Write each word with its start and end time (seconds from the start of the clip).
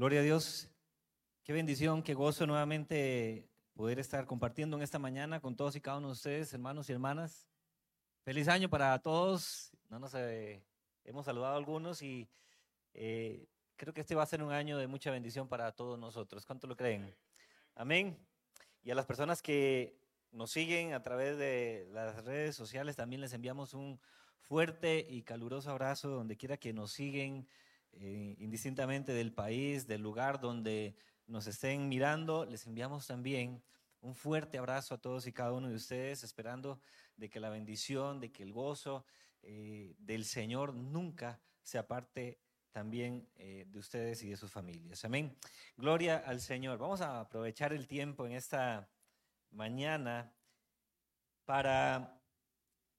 Gloria 0.00 0.20
a 0.20 0.22
Dios. 0.22 0.66
Qué 1.44 1.52
bendición, 1.52 2.02
qué 2.02 2.14
gozo 2.14 2.46
nuevamente 2.46 3.46
poder 3.74 3.98
estar 3.98 4.24
compartiendo 4.24 4.78
en 4.78 4.82
esta 4.82 4.98
mañana 4.98 5.40
con 5.40 5.56
todos 5.56 5.76
y 5.76 5.82
cada 5.82 5.98
uno 5.98 6.06
de 6.06 6.12
ustedes, 6.14 6.54
hermanos 6.54 6.88
y 6.88 6.94
hermanas. 6.94 7.46
Feliz 8.22 8.48
año 8.48 8.70
para 8.70 8.98
todos. 9.00 9.70
No 9.90 9.98
nos 9.98 10.14
eh, 10.14 10.64
hemos 11.04 11.26
saludado 11.26 11.54
algunos 11.54 12.00
y 12.00 12.30
eh, 12.94 13.46
creo 13.76 13.92
que 13.92 14.00
este 14.00 14.14
va 14.14 14.22
a 14.22 14.26
ser 14.26 14.42
un 14.42 14.52
año 14.52 14.78
de 14.78 14.86
mucha 14.86 15.10
bendición 15.10 15.48
para 15.48 15.70
todos 15.72 15.98
nosotros. 15.98 16.46
¿Cuánto 16.46 16.66
lo 16.66 16.78
creen? 16.78 17.14
Amén. 17.74 18.16
Y 18.82 18.90
a 18.92 18.94
las 18.94 19.04
personas 19.04 19.42
que 19.42 20.00
nos 20.32 20.50
siguen 20.50 20.94
a 20.94 21.02
través 21.02 21.36
de 21.36 21.90
las 21.92 22.24
redes 22.24 22.56
sociales 22.56 22.96
también 22.96 23.20
les 23.20 23.34
enviamos 23.34 23.74
un 23.74 24.00
fuerte 24.40 25.06
y 25.10 25.24
caluroso 25.24 25.70
abrazo 25.70 26.08
donde 26.08 26.38
quiera 26.38 26.56
que 26.56 26.72
nos 26.72 26.90
siguen, 26.90 27.46
eh, 27.92 28.36
indistintamente 28.38 29.12
del 29.12 29.32
país, 29.32 29.86
del 29.86 30.02
lugar 30.02 30.40
donde 30.40 30.96
nos 31.26 31.46
estén 31.46 31.88
mirando. 31.88 32.44
Les 32.44 32.66
enviamos 32.66 33.06
también 33.06 33.62
un 34.00 34.14
fuerte 34.14 34.58
abrazo 34.58 34.94
a 34.94 34.98
todos 34.98 35.26
y 35.26 35.32
cada 35.32 35.52
uno 35.52 35.68
de 35.68 35.74
ustedes, 35.74 36.24
esperando 36.24 36.80
de 37.16 37.28
que 37.28 37.40
la 37.40 37.50
bendición, 37.50 38.20
de 38.20 38.32
que 38.32 38.42
el 38.42 38.52
gozo 38.52 39.04
eh, 39.42 39.94
del 39.98 40.24
Señor 40.24 40.74
nunca 40.74 41.40
se 41.62 41.78
aparte 41.78 42.40
también 42.72 43.28
eh, 43.36 43.66
de 43.68 43.78
ustedes 43.78 44.22
y 44.22 44.28
de 44.28 44.36
sus 44.36 44.50
familias. 44.50 45.04
Amén. 45.04 45.36
Gloria 45.76 46.18
al 46.18 46.40
Señor. 46.40 46.78
Vamos 46.78 47.00
a 47.00 47.20
aprovechar 47.20 47.72
el 47.72 47.86
tiempo 47.86 48.26
en 48.26 48.32
esta 48.32 48.88
mañana 49.50 50.32
para 51.44 52.20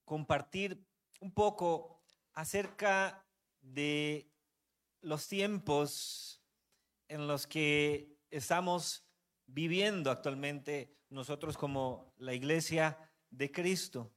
compartir 0.05 0.85
un 1.21 1.31
poco 1.31 2.03
acerca 2.33 3.25
de 3.61 4.30
los 5.01 5.27
tiempos 5.27 6.41
en 7.07 7.27
los 7.27 7.47
que 7.47 8.17
estamos 8.29 9.05
viviendo 9.45 10.11
actualmente 10.11 10.97
nosotros 11.09 11.57
como 11.57 12.13
la 12.17 12.33
iglesia 12.33 12.97
de 13.29 13.51
Cristo. 13.51 14.13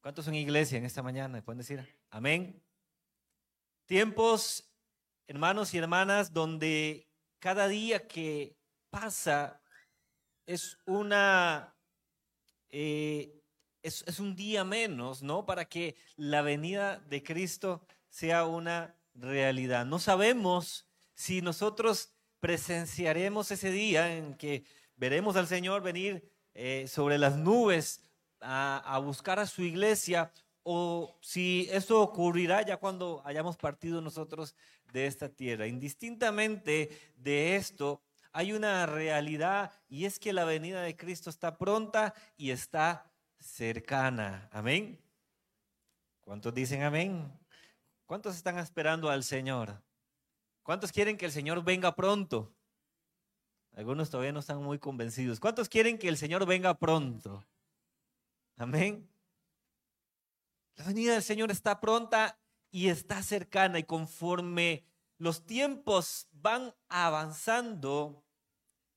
¿Cuántos 0.00 0.26
son 0.26 0.34
iglesia 0.34 0.76
en 0.76 0.84
esta 0.84 1.02
mañana? 1.02 1.42
¿Pueden 1.42 1.58
decir 1.58 1.98
amén? 2.10 2.62
Tiempos, 3.86 4.70
hermanos 5.26 5.72
y 5.72 5.78
hermanas, 5.78 6.32
donde 6.32 7.08
cada 7.38 7.68
día 7.68 8.06
que 8.06 8.58
pasa 8.90 9.62
es 10.46 10.76
una 10.84 11.74
eh, 12.68 13.42
es, 13.82 14.04
es, 14.06 14.20
un 14.20 14.34
día 14.34 14.64
menos, 14.64 15.22
¿no? 15.22 15.46
Para 15.46 15.66
que 15.66 15.96
la 16.16 16.42
venida 16.42 16.98
de 16.98 17.22
Cristo 17.22 17.86
sea 18.08 18.46
una 18.46 18.96
realidad. 19.14 19.86
No 19.86 19.98
sabemos 19.98 20.86
si 21.14 21.42
nosotros 21.42 22.12
presenciaremos 22.40 23.50
ese 23.50 23.70
día 23.70 24.16
en 24.16 24.34
que 24.34 24.64
veremos 24.96 25.36
al 25.36 25.46
Señor 25.46 25.82
venir 25.82 26.30
eh, 26.52 26.86
sobre 26.88 27.18
las 27.18 27.36
nubes 27.36 28.04
a, 28.40 28.82
a, 28.84 28.98
buscar 28.98 29.38
a 29.38 29.46
su 29.46 29.62
iglesia 29.62 30.30
o 30.62 31.18
si 31.20 31.68
eso 31.70 32.00
ocurrirá 32.00 32.62
ya 32.62 32.76
cuando 32.76 33.22
hayamos 33.24 33.56
partido 33.56 34.00
nosotros 34.00 34.54
de 34.92 35.06
esta 35.06 35.28
tierra. 35.28 35.66
Indistintamente 35.66 36.90
de 37.16 37.56
esto, 37.56 38.02
hay 38.32 38.52
una 38.52 38.86
realidad 38.86 39.72
y 39.88 40.06
es 40.06 40.18
que 40.18 40.32
la 40.32 40.44
venida 40.44 40.82
de 40.82 40.96
Cristo 40.96 41.30
está 41.30 41.56
pronta 41.56 42.14
y 42.36 42.50
está 42.50 43.10
cercana. 43.38 44.48
Amén. 44.52 45.00
¿Cuántos 46.20 46.54
dicen 46.54 46.82
amén? 46.82 47.30
¿Cuántos 48.06 48.36
están 48.36 48.58
esperando 48.58 49.08
al 49.08 49.24
Señor? 49.24 49.82
¿Cuántos 50.62 50.92
quieren 50.92 51.16
que 51.16 51.26
el 51.26 51.32
Señor 51.32 51.64
venga 51.64 51.94
pronto? 51.94 52.54
Algunos 53.72 54.10
todavía 54.10 54.32
no 54.32 54.40
están 54.40 54.62
muy 54.62 54.78
convencidos. 54.78 55.40
¿Cuántos 55.40 55.68
quieren 55.68 55.98
que 55.98 56.08
el 56.08 56.16
Señor 56.16 56.46
venga 56.46 56.74
pronto? 56.78 57.44
Amén. 58.56 59.08
La 60.76 60.84
venida 60.84 61.14
del 61.14 61.22
Señor 61.22 61.50
está 61.50 61.80
pronta 61.80 62.38
y 62.70 62.88
está 62.88 63.22
cercana 63.22 63.78
y 63.78 63.84
conforme 63.84 64.84
los 65.18 65.46
tiempos 65.46 66.28
van 66.32 66.74
avanzando, 66.88 68.24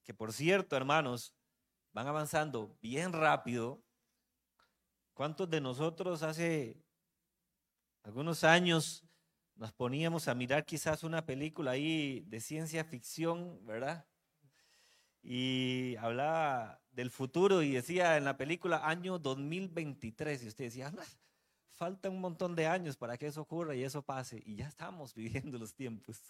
que 0.03 0.13
por 0.13 0.33
cierto, 0.33 0.75
hermanos, 0.75 1.33
van 1.93 2.07
avanzando 2.07 2.77
bien 2.81 3.13
rápido. 3.13 3.81
¿Cuántos 5.13 5.49
de 5.49 5.61
nosotros 5.61 6.23
hace 6.23 6.83
algunos 8.07 8.45
años 8.45 9.03
nos 9.55 9.73
poníamos 9.73 10.29
a 10.29 10.33
mirar 10.33 10.63
quizás 10.63 11.03
una 11.03 11.25
película 11.25 11.71
ahí 11.71 12.23
de 12.29 12.39
ciencia 12.39 12.85
ficción, 12.85 13.59
¿verdad? 13.65 14.05
Y 15.21 15.97
hablaba 15.97 16.79
del 16.89 17.11
futuro 17.11 17.61
y 17.61 17.73
decía 17.73 18.15
en 18.15 18.23
la 18.23 18.37
película 18.37 18.87
año 18.87 19.19
2023 19.19 20.41
y 20.41 20.47
usted 20.47 20.63
decía, 20.63 20.89
ah, 20.97 21.03
falta 21.71 22.09
un 22.09 22.21
montón 22.21 22.55
de 22.55 22.65
años 22.65 22.95
para 22.95 23.17
que 23.17 23.27
eso 23.27 23.41
ocurra 23.41 23.75
y 23.75 23.83
eso 23.83 24.01
pase. 24.01 24.41
Y 24.45 24.55
ya 24.55 24.69
estamos 24.69 25.13
viviendo 25.13 25.57
los 25.57 25.73
tiempos. 25.73 26.21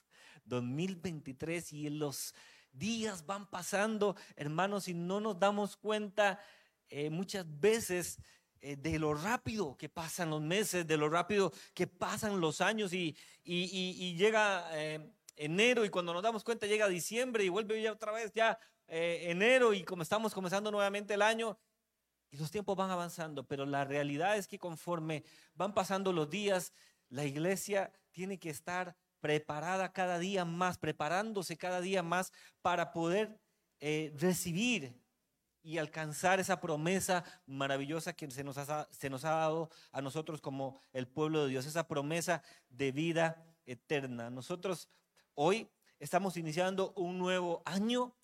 2023 0.45 1.73
y 1.73 1.91
los 1.91 2.33
días 2.71 3.23
van 3.23 3.47
pasando, 3.47 4.15
hermanos, 4.35 4.87
y 4.87 4.95
no 4.95 5.19
nos 5.19 5.37
damos 5.37 5.77
cuenta 5.77 6.39
eh, 6.89 7.11
muchas 7.11 7.45
veces 7.59 8.19
de 8.61 8.99
lo 8.99 9.13
rápido 9.13 9.77
que 9.77 9.89
pasan 9.89 10.29
los 10.29 10.41
meses, 10.41 10.87
de 10.87 10.97
lo 10.97 11.09
rápido 11.09 11.51
que 11.73 11.87
pasan 11.87 12.39
los 12.39 12.61
años 12.61 12.93
y, 12.93 13.15
y, 13.43 14.15
llega 14.15 14.67
eh, 14.73 15.11
enero 15.35 15.85
y 15.85 15.89
cuando 15.89 16.13
nos 16.13 16.23
damos 16.23 16.43
cuenta 16.43 16.65
llega 16.65 16.87
diciembre 16.87 17.43
y 17.43 17.49
vuelve 17.49 17.81
ya 17.81 17.91
otra 17.91 18.11
vez 18.11 18.31
ya 18.33 18.59
eh, 18.87 19.25
enero 19.29 19.73
y 19.73 19.83
como 19.83 20.01
estamos 20.01 20.33
comenzando 20.33 20.71
nuevamente 20.71 21.13
el 21.13 21.21
año 21.21 21.57
y 22.29 22.37
los 22.37 22.51
tiempos 22.51 22.75
van 22.75 22.89
avanzando, 22.89 23.45
pero 23.45 23.65
la 23.65 23.85
realidad 23.85 24.37
es 24.37 24.47
que 24.47 24.59
conforme 24.59 25.23
van 25.55 25.73
pasando 25.73 26.11
los 26.11 26.29
días, 26.29 26.73
la 27.09 27.25
iglesia 27.25 27.93
tiene 28.11 28.37
que 28.37 28.49
estar 28.49 28.97
preparada 29.21 29.93
cada 29.93 30.19
día 30.19 30.43
más, 30.43 30.77
preparándose 30.77 31.57
cada 31.57 31.79
día 31.79 32.03
más 32.03 32.33
para 32.61 32.91
poder 32.91 33.39
recibir 34.15 34.99
y 35.67 35.79
alcanzar 35.79 36.39
esa 36.39 36.61
promesa 36.61 37.25
maravillosa 37.45 38.13
que 38.13 38.31
se 38.31 38.41
nos, 38.41 38.57
ha, 38.57 38.87
se 38.89 39.09
nos 39.09 39.25
ha 39.25 39.31
dado 39.31 39.69
a 39.91 40.01
nosotros 40.01 40.39
como 40.39 40.79
el 40.93 41.09
pueblo 41.09 41.43
de 41.43 41.49
Dios, 41.49 41.65
esa 41.65 41.89
promesa 41.89 42.41
de 42.69 42.93
vida 42.93 43.45
eterna. 43.65 44.29
Nosotros 44.29 44.87
hoy 45.33 45.69
estamos 45.99 46.37
iniciando 46.37 46.93
un 46.95 47.17
nuevo 47.17 47.63
año, 47.65 48.15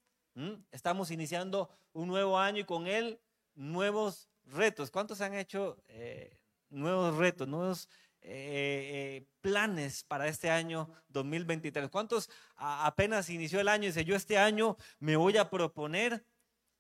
estamos 0.71 1.11
iniciando 1.11 1.69
un 1.91 2.07
nuevo 2.07 2.39
año 2.39 2.61
y 2.61 2.63
con 2.63 2.87
él 2.87 3.19
nuevos 3.55 4.29
retos. 4.45 4.89
¿Cuántos 4.89 5.19
han 5.19 5.33
hecho 5.33 5.83
eh, 5.89 6.37
nuevos 6.69 7.17
retos, 7.17 7.45
nuevos 7.45 7.89
eh, 8.21 9.19
eh, 9.21 9.27
planes 9.41 10.05
para 10.05 10.29
este 10.29 10.49
año 10.49 10.89
2023? 11.09 11.89
¿Cuántos 11.89 12.29
apenas 12.55 13.29
inició 13.29 13.59
el 13.59 13.67
año 13.67 13.83
y 13.83 13.87
dice, 13.87 14.05
yo 14.05 14.15
este 14.15 14.37
año 14.37 14.77
me 14.99 15.17
voy 15.17 15.35
a 15.35 15.49
proponer 15.49 16.25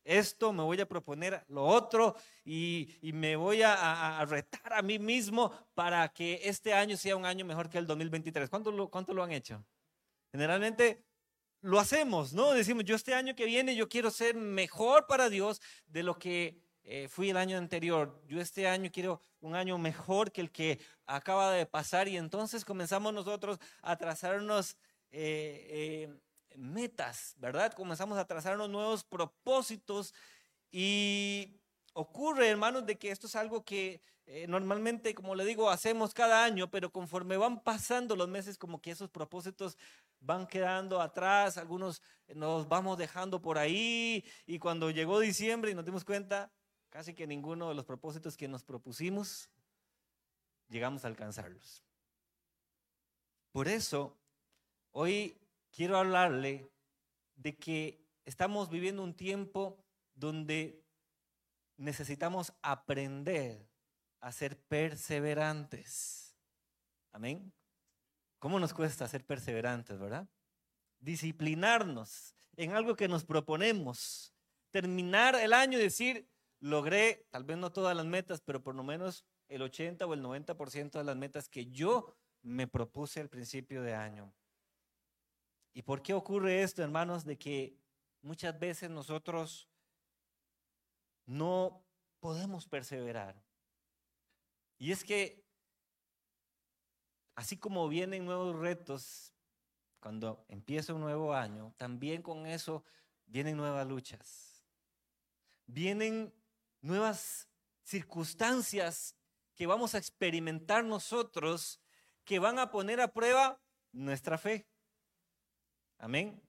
esto, 0.03 0.51
me 0.53 0.63
voy 0.63 0.79
a 0.81 0.87
proponer 0.87 1.43
lo 1.47 1.65
otro 1.65 2.15
y, 2.43 2.89
me 3.13 3.35
voy 3.35 3.61
a, 3.63 4.23
retar 4.27 4.73
a 4.73 4.81
mí 4.81 4.99
mismo 4.99 5.51
para 5.73 6.09
que 6.09 6.41
este 6.43 6.73
año 6.73 6.97
sea 6.97 7.15
un 7.15 7.25
año 7.25 7.45
mejor 7.45 7.69
que 7.69 7.77
el 7.77 7.87
2023. 7.87 8.49
¿Cuánto 8.49 8.71
lo, 8.71 8.89
cuánto 8.89 9.13
lo 9.13 9.23
han 9.23 9.31
hecho? 9.31 9.63
Generalmente 10.31 11.03
lo 11.61 11.79
hacemos, 11.79 12.33
¿no? 12.33 12.51
Decimos, 12.51 12.83
yo 12.83 12.95
este 12.95 13.13
año 13.13 13.35
que 13.35 13.45
viene 13.45 13.75
yo 13.75 13.87
quiero 13.87 14.11
ser 14.11 14.35
mejor 14.35 15.07
para 15.07 15.29
Dios 15.29 15.61
de 15.87 16.03
lo 16.03 16.19
que 16.19 16.59
eh, 16.83 17.07
fui 17.07 17.29
el 17.29 17.37
año 17.37 17.57
anterior. 17.57 18.21
Yo 18.27 18.41
este 18.41 18.67
año 18.67 18.89
quiero 18.91 19.21
un 19.39 19.55
año 19.55 19.77
mejor 19.77 20.31
que 20.31 20.41
el 20.41 20.51
que 20.51 20.79
acaba 21.05 21.51
de 21.51 21.65
pasar 21.65 22.07
y 22.07 22.17
entonces 22.17 22.65
comenzamos 22.65 23.13
nosotros 23.13 23.59
a 23.81 23.95
trazarnos 23.95 24.75
eh, 25.11 25.67
eh, 25.69 26.19
metas, 26.57 27.35
¿verdad? 27.37 27.73
Comenzamos 27.73 28.17
a 28.17 28.25
trazar 28.25 28.55
unos 28.55 28.69
nuevos 28.69 29.03
propósitos 29.03 30.13
y 30.71 31.59
ocurre, 31.93 32.49
hermanos, 32.49 32.85
de 32.85 32.97
que 32.97 33.11
esto 33.11 33.27
es 33.27 33.35
algo 33.35 33.63
que 33.63 34.01
eh, 34.25 34.47
normalmente, 34.47 35.13
como 35.13 35.35
le 35.35 35.45
digo, 35.45 35.69
hacemos 35.69 36.13
cada 36.13 36.43
año, 36.43 36.71
pero 36.71 36.91
conforme 36.91 37.37
van 37.37 37.61
pasando 37.61 38.15
los 38.15 38.27
meses, 38.27 38.57
como 38.57 38.81
que 38.81 38.91
esos 38.91 39.09
propósitos 39.09 39.77
van 40.21 40.47
quedando 40.47 41.01
atrás, 41.01 41.57
algunos 41.57 42.01
nos 42.33 42.67
vamos 42.69 42.97
dejando 42.97 43.41
por 43.41 43.57
ahí 43.57 44.23
y 44.45 44.59
cuando 44.59 44.89
llegó 44.89 45.19
diciembre 45.19 45.71
y 45.71 45.75
nos 45.75 45.83
dimos 45.83 46.05
cuenta, 46.05 46.51
casi 46.89 47.13
que 47.13 47.27
ninguno 47.27 47.69
de 47.69 47.75
los 47.75 47.85
propósitos 47.85 48.37
que 48.37 48.47
nos 48.47 48.63
propusimos 48.63 49.49
llegamos 50.69 51.03
a 51.03 51.07
alcanzarlos. 51.09 51.83
Por 53.51 53.67
eso, 53.67 54.17
hoy 54.91 55.37
quiero 55.73 55.97
hablarle 55.97 56.71
de 57.35 57.57
que 57.57 58.05
estamos 58.25 58.69
viviendo 58.69 59.03
un 59.03 59.13
tiempo 59.13 59.83
donde 60.15 60.81
necesitamos 61.75 62.53
aprender 62.61 63.67
a 64.21 64.31
ser 64.31 64.57
perseverantes. 64.57 66.37
Amén. 67.11 67.51
¿Cómo 68.39 68.59
nos 68.59 68.73
cuesta 68.73 69.07
ser 69.07 69.25
perseverantes, 69.25 69.99
verdad? 69.99 70.27
disciplinarnos 71.03 72.35
en 72.55 72.71
algo 72.71 72.95
que 72.95 73.07
nos 73.07 73.25
proponemos, 73.25 74.33
terminar 74.71 75.35
el 75.35 75.53
año 75.53 75.77
y 75.77 75.81
decir, 75.81 76.29
logré, 76.59 77.27
tal 77.29 77.43
vez 77.43 77.57
no 77.57 77.71
todas 77.71 77.95
las 77.95 78.05
metas, 78.05 78.41
pero 78.41 78.63
por 78.63 78.75
lo 78.75 78.83
menos 78.83 79.25
el 79.49 79.61
80 79.61 80.05
o 80.05 80.13
el 80.13 80.23
90% 80.23 80.91
de 80.91 81.03
las 81.03 81.15
metas 81.15 81.49
que 81.49 81.65
yo 81.67 82.15
me 82.41 82.67
propuse 82.67 83.19
al 83.19 83.29
principio 83.29 83.81
de 83.83 83.93
año. 83.93 84.33
¿Y 85.73 85.81
por 85.81 86.01
qué 86.01 86.13
ocurre 86.13 86.61
esto, 86.61 86.83
hermanos? 86.83 87.25
De 87.25 87.37
que 87.37 87.77
muchas 88.21 88.57
veces 88.59 88.89
nosotros 88.89 89.69
no 91.25 91.83
podemos 92.19 92.67
perseverar. 92.67 93.43
Y 94.77 94.91
es 94.91 95.03
que, 95.03 95.43
así 97.35 97.57
como 97.57 97.87
vienen 97.87 98.25
nuevos 98.25 98.55
retos, 98.57 99.33
cuando 99.99 100.45
empieza 100.49 100.93
un 100.93 101.01
nuevo 101.01 101.33
año, 101.33 101.73
también 101.77 102.21
con 102.21 102.45
eso 102.45 102.83
vienen 103.25 103.57
nuevas 103.57 103.87
luchas. 103.87 104.63
Vienen 105.65 106.33
nuevas 106.81 107.49
circunstancias 107.83 109.15
que 109.55 109.65
vamos 109.65 109.95
a 109.95 109.97
experimentar 109.97 110.83
nosotros 110.83 111.79
que 112.25 112.39
van 112.39 112.59
a 112.59 112.69
poner 112.69 113.01
a 113.01 113.13
prueba 113.13 113.61
nuestra 113.91 114.37
fe. 114.37 114.67
Amén. 115.97 116.41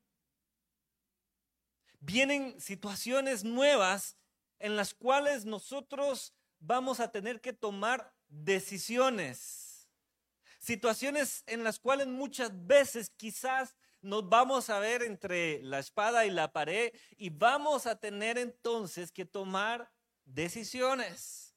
Vienen 2.00 2.60
situaciones 2.60 3.44
nuevas 3.44 4.16
en 4.58 4.76
las 4.76 4.94
cuales 4.94 5.44
nosotros 5.44 6.34
vamos 6.58 7.00
a 7.00 7.10
tener 7.10 7.40
que 7.40 7.52
tomar 7.52 8.14
decisiones. 8.28 9.88
Situaciones 10.58 11.44
en 11.46 11.64
las 11.64 11.78
cuales 11.78 12.06
muchas 12.06 12.50
veces 12.66 13.10
quizás 13.16 13.76
nos 14.00 14.28
vamos 14.28 14.68
a 14.70 14.78
ver 14.78 15.02
entre 15.02 15.62
la 15.62 15.78
espada 15.78 16.26
y 16.26 16.30
la 16.30 16.52
pared 16.52 16.92
y 17.16 17.30
vamos 17.30 17.86
a 17.86 17.98
tener 17.98 18.38
entonces 18.38 19.10
que 19.10 19.24
tomar 19.24 19.90
decisiones. 20.24 21.54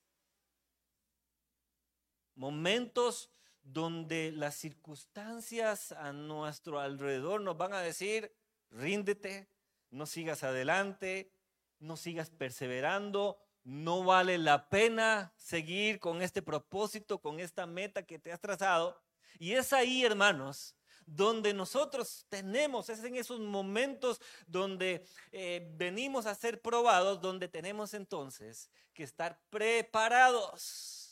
Momentos 2.36 3.30
donde 3.74 4.31
las 4.31 4.56
circunstancias 4.56 5.92
a 5.92 6.14
nuestro 6.14 6.80
alrededor 6.80 7.42
nos 7.42 7.58
van 7.58 7.74
a 7.74 7.81
decir, 7.81 8.34
ríndete, 8.72 9.50
no 9.90 10.06
sigas 10.06 10.44
adelante, 10.44 11.34
no 11.80 11.98
sigas 11.98 12.30
perseverando, 12.30 13.38
no 13.64 14.04
vale 14.04 14.38
la 14.38 14.69
pena 14.69 15.34
seguir 15.36 16.00
con 16.00 16.22
este 16.22 16.42
propósito, 16.42 17.19
con 17.19 17.42
esta 17.42 17.66
meta 17.66 18.04
que 18.04 18.19
te 18.19 18.31
has 18.31 18.40
trazado. 18.40 19.02
Y 19.38 19.54
es 19.54 19.74
ahí, 19.74 20.06
hermanos, 20.06 20.74
donde 21.06 21.54
nosotros 21.54 22.25
tenemos, 22.30 22.90
es 22.90 23.04
en 23.04 23.16
esos 23.16 23.42
momentos 23.42 24.22
donde 24.46 25.06
eh, 25.34 25.69
venimos 25.75 26.25
a 26.25 26.36
ser 26.36 26.62
probados, 26.62 27.19
donde 27.19 27.50
tenemos 27.50 27.94
entonces 27.94 28.69
que 28.94 29.04
estar 29.04 29.42
preparados 29.50 31.06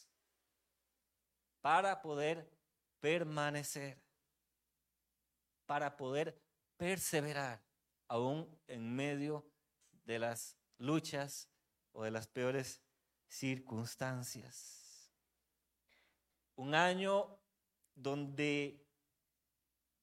para 1.66 2.00
poder 2.00 2.48
permanecer, 3.00 4.00
para 5.66 5.98
poder 5.98 6.40
perseverar 6.78 7.60
aún 8.08 8.48
en 8.68 8.96
medio 8.96 9.44
de 10.04 10.20
las 10.20 10.60
luchas 10.78 11.50
o 11.92 12.04
de 12.04 12.12
las 12.12 12.28
peores 12.28 12.84
circunstancias. 13.28 15.12
Un 16.56 16.76
año 16.76 17.36
donde 17.96 18.86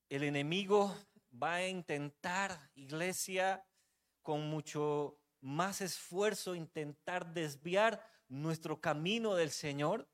el 0.08 0.24
enemigo 0.24 0.92
va 1.40 1.54
a 1.54 1.68
intentar, 1.68 2.72
iglesia, 2.74 3.64
con 4.20 4.50
mucho 4.50 5.16
más 5.40 5.80
esfuerzo, 5.80 6.56
intentar 6.56 7.32
desviar 7.32 8.04
nuestro 8.26 8.80
camino 8.80 9.36
del 9.36 9.52
Señor 9.52 10.11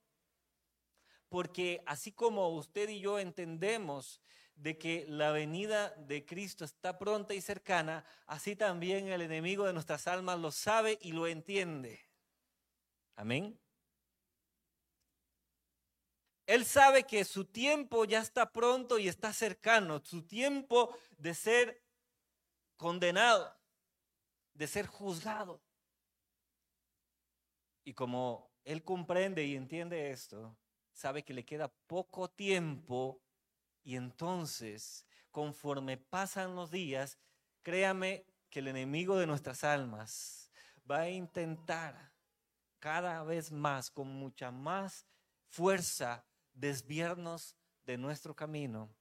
porque 1.29 1.83
así 1.87 2.13
como 2.13 2.49
usted 2.51 2.89
y 2.89 3.01
yo 3.01 3.19
entendemos 3.19 4.21
de 4.55 4.77
que 4.77 5.07
la 5.09 5.31
venida 5.31 5.91
de 5.91 6.25
Cristo 6.27 6.65
está 6.65 6.99
pronta 6.99 7.35
y 7.35 7.41
cercana, 7.41 8.05
así 8.27 8.57
también 8.57 9.09
el 9.09 9.23
enemigo 9.23 9.65
de 9.65 9.73
nuestras 9.73 10.09
almas 10.09 10.39
lo 10.39 10.51
sabe 10.51 10.99
y 11.01 11.13
lo 11.13 11.27
entiende. 11.27 12.01
Amén. 13.15 13.59
Él 16.47 16.65
sabe 16.65 17.05
que 17.05 17.25
su 17.25 17.45
tiempo 17.45 18.05
ya 18.05 18.21
está 18.21 18.51
pronto 18.51 18.99
y 18.99 19.07
está 19.07 19.33
cercano, 19.33 20.01
su 20.03 20.27
tiempo 20.27 20.97
de 21.19 21.35
ser 21.35 21.85
condenado, 22.77 23.55
de 24.55 24.67
ser 24.67 24.87
juzgado. 24.87 25.61
Y 27.85 27.93
como 27.93 28.51
Él 28.65 28.83
comprende 28.83 29.45
y 29.45 29.57
entiende 29.57 30.11
esto, 30.11 30.57
sabe 30.99 31.23
que 31.23 31.33
le 31.33 31.45
queda 31.45 31.69
poco 31.87 32.29
tiempo 32.29 33.23
y 33.85 33.95
entonces, 33.95 35.07
conforme 35.31 35.97
pasan 35.97 36.57
los 36.57 36.73
días, 36.73 37.19
créame 37.63 38.27
que 38.51 38.59
el 38.59 38.67
enemigo 38.67 39.17
de 39.17 39.29
nuestras 39.29 39.63
almas 39.63 40.51
va 40.91 41.03
a 41.03 41.09
intentar 41.09 42.13
cada 42.81 43.23
vez 43.23 43.53
más, 43.53 43.93
con 43.93 44.09
mucha 44.09 44.51
más 44.51 45.07
fuerza, 45.47 46.27
desviarnos 46.53 47.55
de 47.87 47.97
nuestro 47.97 48.35
camino. 48.35 48.93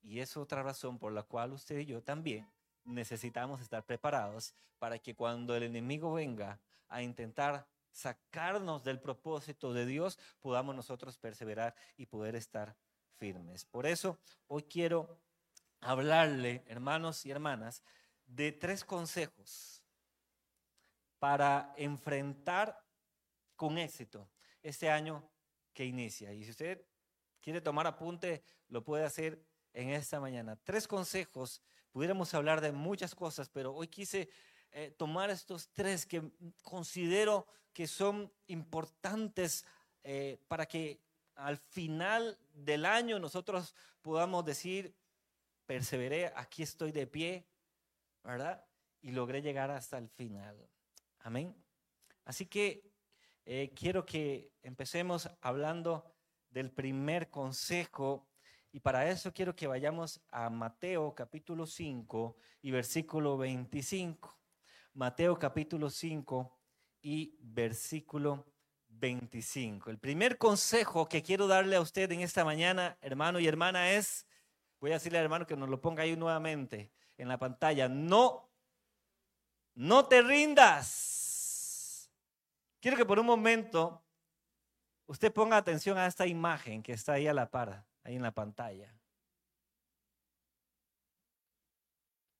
Y 0.00 0.20
es 0.20 0.38
otra 0.38 0.62
razón 0.62 0.98
por 0.98 1.12
la 1.12 1.24
cual 1.24 1.52
usted 1.52 1.78
y 1.80 1.84
yo 1.84 2.02
también 2.02 2.50
necesitamos 2.84 3.60
estar 3.60 3.84
preparados 3.84 4.54
para 4.78 4.98
que 4.98 5.14
cuando 5.14 5.54
el 5.54 5.64
enemigo 5.64 6.14
venga 6.14 6.58
a 6.88 7.02
intentar 7.02 7.66
sacarnos 7.94 8.82
del 8.82 9.00
propósito 9.00 9.72
de 9.72 9.86
Dios, 9.86 10.18
podamos 10.40 10.74
nosotros 10.74 11.16
perseverar 11.16 11.74
y 11.96 12.06
poder 12.06 12.34
estar 12.34 12.76
firmes. 13.16 13.64
Por 13.64 13.86
eso 13.86 14.18
hoy 14.48 14.64
quiero 14.64 15.20
hablarle, 15.80 16.64
hermanos 16.66 17.24
y 17.24 17.30
hermanas, 17.30 17.82
de 18.26 18.52
tres 18.52 18.84
consejos 18.84 19.82
para 21.18 21.72
enfrentar 21.76 22.84
con 23.54 23.78
éxito 23.78 24.28
este 24.62 24.90
año 24.90 25.30
que 25.72 25.84
inicia. 25.84 26.32
Y 26.32 26.44
si 26.44 26.50
usted 26.50 26.84
quiere 27.40 27.60
tomar 27.60 27.86
apunte, 27.86 28.42
lo 28.68 28.82
puede 28.82 29.04
hacer 29.04 29.46
en 29.72 29.90
esta 29.90 30.18
mañana. 30.18 30.56
Tres 30.64 30.88
consejos, 30.88 31.62
pudiéramos 31.92 32.34
hablar 32.34 32.60
de 32.60 32.72
muchas 32.72 33.14
cosas, 33.14 33.48
pero 33.48 33.72
hoy 33.72 33.86
quise 33.86 34.28
eh, 34.72 34.90
tomar 34.90 35.30
estos 35.30 35.68
tres 35.70 36.04
que 36.04 36.32
considero 36.62 37.46
que 37.74 37.86
son 37.86 38.32
importantes 38.46 39.66
eh, 40.04 40.38
para 40.48 40.64
que 40.64 41.00
al 41.34 41.58
final 41.58 42.38
del 42.54 42.86
año 42.86 43.18
nosotros 43.18 43.74
podamos 44.00 44.44
decir, 44.44 44.94
perseveré, 45.66 46.32
aquí 46.36 46.62
estoy 46.62 46.92
de 46.92 47.06
pie, 47.06 47.46
¿verdad? 48.22 48.64
Y 49.02 49.10
logré 49.10 49.42
llegar 49.42 49.70
hasta 49.70 49.98
el 49.98 50.08
final. 50.08 50.56
Amén. 51.18 51.54
Así 52.24 52.46
que 52.46 52.90
eh, 53.44 53.72
quiero 53.74 54.06
que 54.06 54.52
empecemos 54.62 55.28
hablando 55.40 56.14
del 56.50 56.70
primer 56.70 57.28
consejo 57.30 58.28
y 58.72 58.80
para 58.80 59.10
eso 59.10 59.32
quiero 59.32 59.54
que 59.54 59.66
vayamos 59.66 60.20
a 60.30 60.48
Mateo 60.48 61.14
capítulo 61.14 61.66
5 61.66 62.36
y 62.62 62.70
versículo 62.70 63.36
25. 63.36 64.38
Mateo 64.94 65.38
capítulo 65.38 65.90
5 65.90 66.63
y 67.04 67.36
versículo 67.38 68.46
25. 68.88 69.90
El 69.90 69.98
primer 69.98 70.38
consejo 70.38 71.06
que 71.06 71.22
quiero 71.22 71.46
darle 71.46 71.76
a 71.76 71.82
usted 71.82 72.10
en 72.10 72.22
esta 72.22 72.46
mañana, 72.46 72.96
hermano 73.02 73.38
y 73.38 73.46
hermana, 73.46 73.90
es, 73.92 74.26
voy 74.80 74.90
a 74.90 74.94
decirle 74.94 75.18
al 75.18 75.24
hermano 75.24 75.46
que 75.46 75.54
nos 75.54 75.68
lo 75.68 75.82
ponga 75.82 76.02
ahí 76.02 76.16
nuevamente 76.16 76.90
en 77.18 77.28
la 77.28 77.38
pantalla, 77.38 77.90
no, 77.90 78.48
no 79.74 80.08
te 80.08 80.22
rindas. 80.22 82.10
Quiero 82.80 82.96
que 82.96 83.04
por 83.04 83.18
un 83.18 83.26
momento 83.26 84.02
usted 85.04 85.30
ponga 85.30 85.58
atención 85.58 85.98
a 85.98 86.06
esta 86.06 86.26
imagen 86.26 86.82
que 86.82 86.94
está 86.94 87.12
ahí 87.12 87.26
a 87.26 87.34
la 87.34 87.50
par, 87.50 87.84
ahí 88.02 88.16
en 88.16 88.22
la 88.22 88.32
pantalla. 88.32 88.98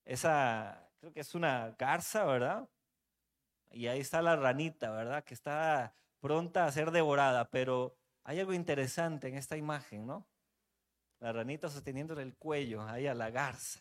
Esa 0.07 0.91
creo 1.01 1.13
que 1.13 1.21
es 1.21 1.35
una 1.35 1.75
garza, 1.79 2.25
¿verdad? 2.25 2.67
Y 3.75 3.89
ahí 3.89 4.01
está 4.01 4.23
la 4.23 4.37
ranita, 4.37 4.91
¿verdad? 4.91 5.25
Que 5.25 5.35
está 5.35 5.95
pronta 6.21 6.65
a 6.65 6.73
ser 6.73 6.91
devorada, 6.91 7.51
pero 7.51 7.97
hay 8.23 8.41
algo 8.41 8.55
interesante 8.55 9.29
en 9.29 9.37
esta 9.37 9.57
imagen, 9.57 10.07
¿no? 10.07 10.27
La 11.21 11.33
ranita 11.33 11.69
sosteniendo 11.69 12.19
el 12.19 12.37
cuello 12.37 12.83
ahí 12.83 13.07
a 13.07 13.15
la 13.15 13.31
garza, 13.31 13.81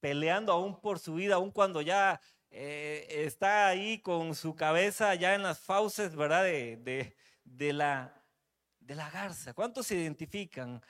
peleando 0.00 0.52
aún 0.52 0.80
por 0.80 0.98
su 0.98 1.14
vida, 1.14 1.36
aún 1.36 1.50
cuando 1.50 1.80
ya 1.80 2.20
eh, 2.50 3.06
está 3.08 3.68
ahí 3.68 4.00
con 4.00 4.34
su 4.34 4.54
cabeza 4.54 5.14
ya 5.14 5.34
en 5.34 5.42
las 5.42 5.60
fauces, 5.60 6.14
¿verdad? 6.16 6.44
De, 6.44 6.76
de, 6.76 7.16
de, 7.44 7.72
la, 7.72 8.22
de 8.80 8.94
la 8.94 9.08
garza. 9.10 9.54
¿Cuántos 9.54 9.86
se 9.86 9.96
identifican 9.96 10.82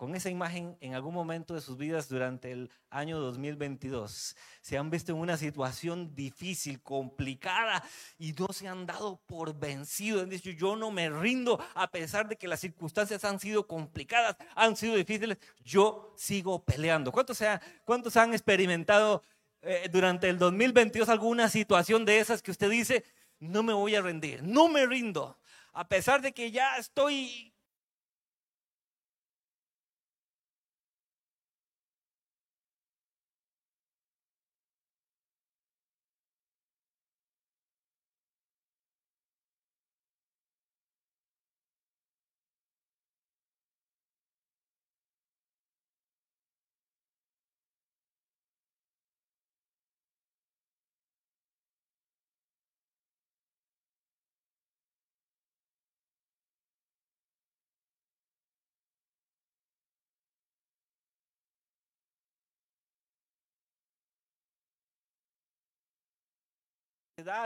con 0.00 0.16
esa 0.16 0.30
imagen 0.30 0.78
en 0.80 0.94
algún 0.94 1.12
momento 1.12 1.52
de 1.52 1.60
sus 1.60 1.76
vidas 1.76 2.08
durante 2.08 2.50
el 2.52 2.70
año 2.88 3.18
2022. 3.18 4.34
Se 4.62 4.78
han 4.78 4.88
visto 4.88 5.12
en 5.12 5.18
una 5.18 5.36
situación 5.36 6.14
difícil, 6.14 6.80
complicada 6.80 7.84
y 8.18 8.32
no 8.32 8.46
se 8.50 8.66
han 8.66 8.86
dado 8.86 9.20
por 9.26 9.54
vencido. 9.54 10.22
Han 10.22 10.30
dicho, 10.30 10.48
yo 10.52 10.74
no 10.74 10.90
me 10.90 11.10
rindo 11.10 11.62
a 11.74 11.90
pesar 11.90 12.26
de 12.30 12.36
que 12.36 12.48
las 12.48 12.60
circunstancias 12.60 13.26
han 13.26 13.38
sido 13.38 13.66
complicadas, 13.66 14.36
han 14.54 14.74
sido 14.74 14.96
difíciles. 14.96 15.36
Yo 15.62 16.14
sigo 16.16 16.64
peleando. 16.64 17.12
¿Cuántos, 17.12 17.38
cuántos 17.84 18.16
han 18.16 18.32
experimentado 18.32 19.22
eh, 19.60 19.86
durante 19.92 20.30
el 20.30 20.38
2022 20.38 21.10
alguna 21.10 21.50
situación 21.50 22.06
de 22.06 22.20
esas 22.20 22.40
que 22.40 22.52
usted 22.52 22.70
dice, 22.70 23.04
no 23.38 23.62
me 23.62 23.74
voy 23.74 23.96
a 23.96 24.00
rendir, 24.00 24.42
no 24.42 24.68
me 24.68 24.86
rindo? 24.86 25.38
A 25.74 25.86
pesar 25.88 26.22
de 26.22 26.32
que 26.32 26.50
ya 26.50 26.78
estoy 26.78 27.52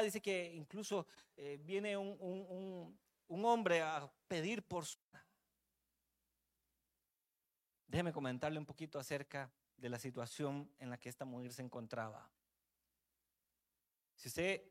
dice 0.03 0.21
que 0.21 0.53
incluso 0.55 1.07
eh, 1.37 1.59
viene 1.63 1.97
un, 1.97 2.99
hombre 3.29 3.83
a 3.83 4.11
pedir 4.29 4.63
por 4.63 4.85
su... 4.85 4.99
Déjeme 7.87 8.13
comentarle 8.13 8.59
un 8.59 8.67
poquito 8.67 8.99
acerca 8.99 9.53
de 9.77 9.89
la 9.89 9.99
situación 9.99 10.71
en 10.79 10.91
la 10.91 10.99
que 10.99 11.09
esta 11.09 11.25
mujer 11.25 11.53
se 11.53 11.63
encontraba. 11.63 12.31
Si 14.15 14.29
usted 14.29 14.63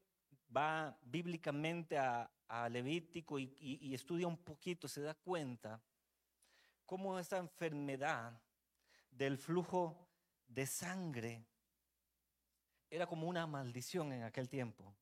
va 0.56 0.98
bíblicamente 1.02 1.98
a, 1.98 2.30
Levítico 2.70 3.40
y, 3.40 3.96
estudia 3.96 4.28
un 4.28 4.38
poquito, 4.38 4.88
se 4.88 5.02
da 5.02 5.16
cuenta 5.16 5.82
cómo 6.86 7.18
esta 7.18 7.40
enfermedad 7.40 8.40
del 9.10 9.40
flujo 9.40 10.08
de 10.46 10.68
sangre 10.68 11.48
era 12.94 13.08
como 13.08 13.28
una 13.28 13.48
maldición 13.48 14.14
en 14.14 14.22
aquel 14.22 14.48
tiempo 14.48 14.96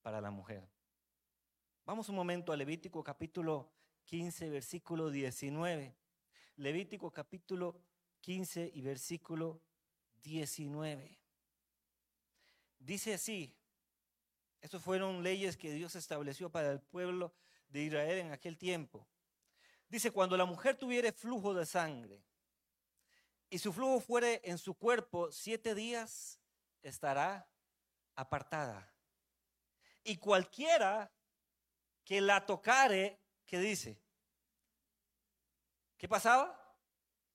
para 0.00 0.20
la 0.20 0.30
mujer. 0.30 0.64
Vamos 1.84 2.08
un 2.08 2.14
momento 2.14 2.52
a 2.52 2.56
Levítico 2.56 3.02
capítulo 3.02 3.68
15, 4.04 4.48
versículo 4.48 5.10
19. 5.10 5.92
Levítico 6.58 7.10
capítulo 7.10 7.82
15 8.20 8.70
y 8.72 8.80
versículo 8.80 9.60
19. 10.22 11.18
Dice 12.78 13.14
así, 13.14 13.52
estas 14.60 14.80
fueron 14.80 15.24
leyes 15.24 15.56
que 15.56 15.72
Dios 15.72 15.96
estableció 15.96 16.48
para 16.48 16.70
el 16.70 16.78
pueblo 16.78 17.34
de 17.70 17.82
Israel 17.82 18.18
en 18.18 18.30
aquel 18.30 18.56
tiempo. 18.56 19.04
Dice, 19.88 20.12
cuando 20.12 20.36
la 20.36 20.44
mujer 20.44 20.76
tuviere 20.76 21.10
flujo 21.10 21.54
de 21.54 21.66
sangre 21.66 22.22
y 23.50 23.58
su 23.58 23.72
flujo 23.72 23.98
fuere 23.98 24.40
en 24.44 24.58
su 24.58 24.74
cuerpo 24.74 25.32
siete 25.32 25.74
días, 25.74 26.38
estará 26.82 27.48
apartada. 28.14 28.92
Y 30.04 30.16
cualquiera 30.16 31.12
que 32.04 32.20
la 32.20 32.44
tocare, 32.44 33.20
¿qué 33.46 33.58
dice? 33.58 34.02
¿Qué 35.96 36.08
pasaba? 36.08 36.58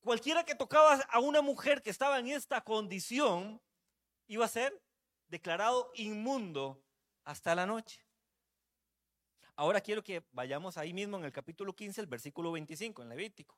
Cualquiera 0.01 0.43
que 0.43 0.55
tocaba 0.55 0.95
a 1.09 1.19
una 1.19 1.41
mujer 1.41 1.81
que 1.81 1.89
estaba 1.89 2.19
en 2.19 2.27
esta 2.27 2.61
condición 2.61 3.61
iba 4.27 4.45
a 4.45 4.49
ser 4.49 4.81
declarado 5.27 5.91
inmundo 5.95 6.83
hasta 7.23 7.55
la 7.55 7.65
noche. 7.65 8.05
Ahora 9.55 9.81
quiero 9.81 10.03
que 10.03 10.23
vayamos 10.31 10.77
ahí 10.77 10.93
mismo 10.93 11.17
en 11.17 11.23
el 11.23 11.31
capítulo 11.31 11.75
15, 11.75 12.01
el 12.01 12.07
versículo 12.07 12.51
25, 12.51 13.01
en 13.01 13.09
Levítico. 13.09 13.57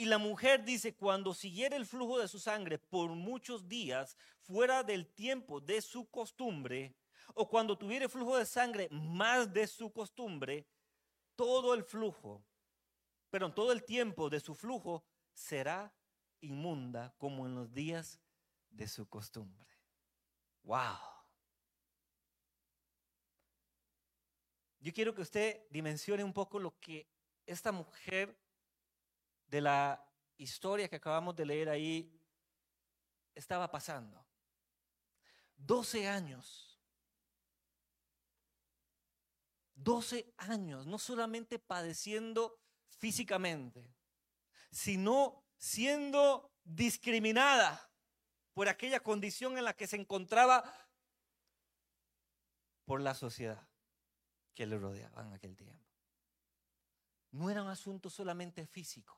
Y 0.00 0.06
la 0.06 0.16
mujer 0.16 0.64
dice, 0.64 0.94
cuando 0.94 1.34
siguiera 1.34 1.76
el 1.76 1.84
flujo 1.84 2.18
de 2.18 2.26
su 2.26 2.38
sangre 2.38 2.78
por 2.78 3.10
muchos 3.10 3.68
días 3.68 4.16
fuera 4.38 4.82
del 4.82 5.06
tiempo 5.06 5.60
de 5.60 5.82
su 5.82 6.08
costumbre, 6.08 6.94
o 7.34 7.46
cuando 7.46 7.76
tuviere 7.76 8.08
flujo 8.08 8.38
de 8.38 8.46
sangre 8.46 8.88
más 8.90 9.52
de 9.52 9.66
su 9.66 9.92
costumbre, 9.92 10.66
todo 11.36 11.74
el 11.74 11.84
flujo, 11.84 12.42
pero 13.28 13.52
todo 13.52 13.72
el 13.72 13.84
tiempo 13.84 14.30
de 14.30 14.40
su 14.40 14.54
flujo 14.54 15.04
será 15.34 15.94
inmunda 16.40 17.14
como 17.18 17.44
en 17.44 17.54
los 17.54 17.70
días 17.70 18.18
de 18.70 18.88
su 18.88 19.06
costumbre. 19.06 19.68
Wow. 20.62 20.96
Yo 24.78 24.94
quiero 24.94 25.14
que 25.14 25.20
usted 25.20 25.60
dimensione 25.68 26.24
un 26.24 26.32
poco 26.32 26.58
lo 26.58 26.80
que 26.80 27.06
esta 27.44 27.70
mujer 27.70 28.34
de 29.50 29.60
la 29.60 30.06
historia 30.36 30.88
que 30.88 30.96
acabamos 30.96 31.34
de 31.34 31.44
leer 31.44 31.68
ahí 31.68 32.16
estaba 33.34 33.70
pasando. 33.70 34.24
12 35.56 36.08
años. 36.08 36.80
12 39.74 40.34
años, 40.36 40.86
no 40.86 40.98
solamente 40.98 41.58
padeciendo 41.58 42.60
físicamente, 42.86 43.94
sino 44.70 45.42
siendo 45.56 46.52
discriminada 46.62 47.90
por 48.52 48.68
aquella 48.68 49.00
condición 49.00 49.56
en 49.56 49.64
la 49.64 49.74
que 49.74 49.86
se 49.86 49.96
encontraba 49.96 50.62
por 52.84 53.00
la 53.00 53.14
sociedad 53.14 53.66
que 54.54 54.66
le 54.66 54.78
rodeaba 54.78 55.22
en 55.22 55.32
aquel 55.32 55.56
tiempo. 55.56 55.88
No 57.30 57.48
era 57.48 57.62
un 57.62 57.68
asunto 57.68 58.10
solamente 58.10 58.66
físico, 58.66 59.16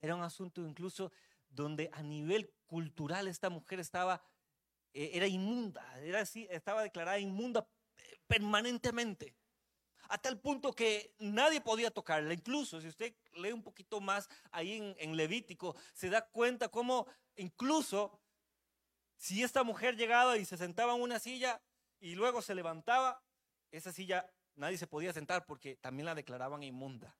era 0.00 0.14
un 0.14 0.22
asunto 0.22 0.66
incluso 0.66 1.12
donde 1.48 1.90
a 1.92 2.02
nivel 2.02 2.52
cultural 2.66 3.28
esta 3.28 3.50
mujer 3.50 3.80
estaba, 3.80 4.22
eh, 4.92 5.10
era 5.14 5.26
inmunda, 5.26 5.84
era 6.00 6.20
así, 6.20 6.46
estaba 6.50 6.82
declarada 6.82 7.18
inmunda 7.18 7.68
eh, 7.96 8.18
permanentemente. 8.26 9.34
A 10.08 10.18
tal 10.18 10.38
punto 10.38 10.72
que 10.72 11.14
nadie 11.18 11.60
podía 11.60 11.90
tocarla. 11.90 12.32
Incluso 12.32 12.80
si 12.80 12.86
usted 12.86 13.16
lee 13.34 13.50
un 13.50 13.62
poquito 13.62 14.00
más 14.00 14.28
ahí 14.52 14.74
en, 14.74 14.94
en 14.98 15.16
Levítico, 15.16 15.74
se 15.94 16.10
da 16.10 16.22
cuenta 16.22 16.68
cómo 16.68 17.08
incluso 17.34 18.20
si 19.16 19.42
esta 19.42 19.64
mujer 19.64 19.96
llegaba 19.96 20.36
y 20.36 20.44
se 20.44 20.56
sentaba 20.56 20.94
en 20.94 21.02
una 21.02 21.18
silla 21.18 21.60
y 21.98 22.14
luego 22.14 22.40
se 22.40 22.54
levantaba, 22.54 23.20
esa 23.72 23.92
silla 23.92 24.30
nadie 24.54 24.78
se 24.78 24.86
podía 24.86 25.12
sentar 25.12 25.44
porque 25.44 25.74
también 25.76 26.06
la 26.06 26.14
declaraban 26.14 26.62
inmunda 26.62 27.16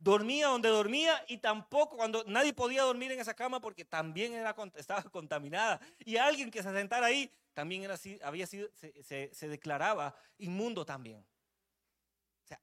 dormía 0.00 0.48
donde 0.48 0.68
dormía 0.68 1.24
y 1.28 1.38
tampoco 1.38 1.96
cuando 1.96 2.24
nadie 2.24 2.52
podía 2.52 2.82
dormir 2.82 3.12
en 3.12 3.20
esa 3.20 3.34
cama 3.34 3.60
porque 3.60 3.84
también 3.84 4.32
era, 4.32 4.54
estaba 4.76 5.02
contaminada. 5.02 5.80
Y 6.00 6.16
alguien 6.16 6.50
que 6.50 6.62
se 6.62 6.72
sentara 6.72 7.06
ahí 7.06 7.30
también 7.52 7.88
había 8.22 8.46
sido, 8.46 8.68
se, 8.74 9.32
se 9.32 9.48
declaraba 9.48 10.14
inmundo 10.38 10.84
también. 10.84 11.24
O 12.44 12.46
sea, 12.46 12.60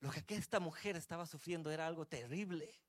lo 0.00 0.10
que 0.10 0.34
esta 0.34 0.60
mujer 0.60 0.96
estaba 0.96 1.26
sufriendo 1.26 1.70
era 1.70 1.86
algo 1.86 2.06
terrible. 2.06 2.80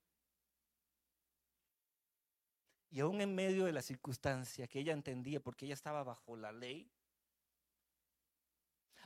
Y 2.90 3.00
aún 3.00 3.22
en 3.22 3.34
medio 3.34 3.66
de 3.66 3.72
la 3.72 3.82
circunstancia 3.82 4.68
que 4.68 4.80
ella 4.80 4.92
entendía, 4.92 5.40
porque 5.40 5.66
ella 5.66 5.76
estaba 5.76 6.04
bajo 6.04 6.36
la 6.36 6.52
ley, 6.52 6.92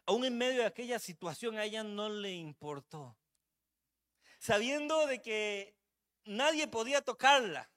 aún 0.07 0.25
en 0.25 0.37
medio 0.37 0.61
de 0.61 0.65
aquella 0.65 0.97
situación 0.97 1.57
a 1.57 1.65
ella 1.65 1.83
no 1.83 2.09
le 2.09 2.33
importó 2.33 3.15
sabiendo 4.39 5.07
de 5.07 5.21
que 5.21 5.75
nadie 6.25 6.67
podía 6.67 7.01
tocarla, 7.01 7.69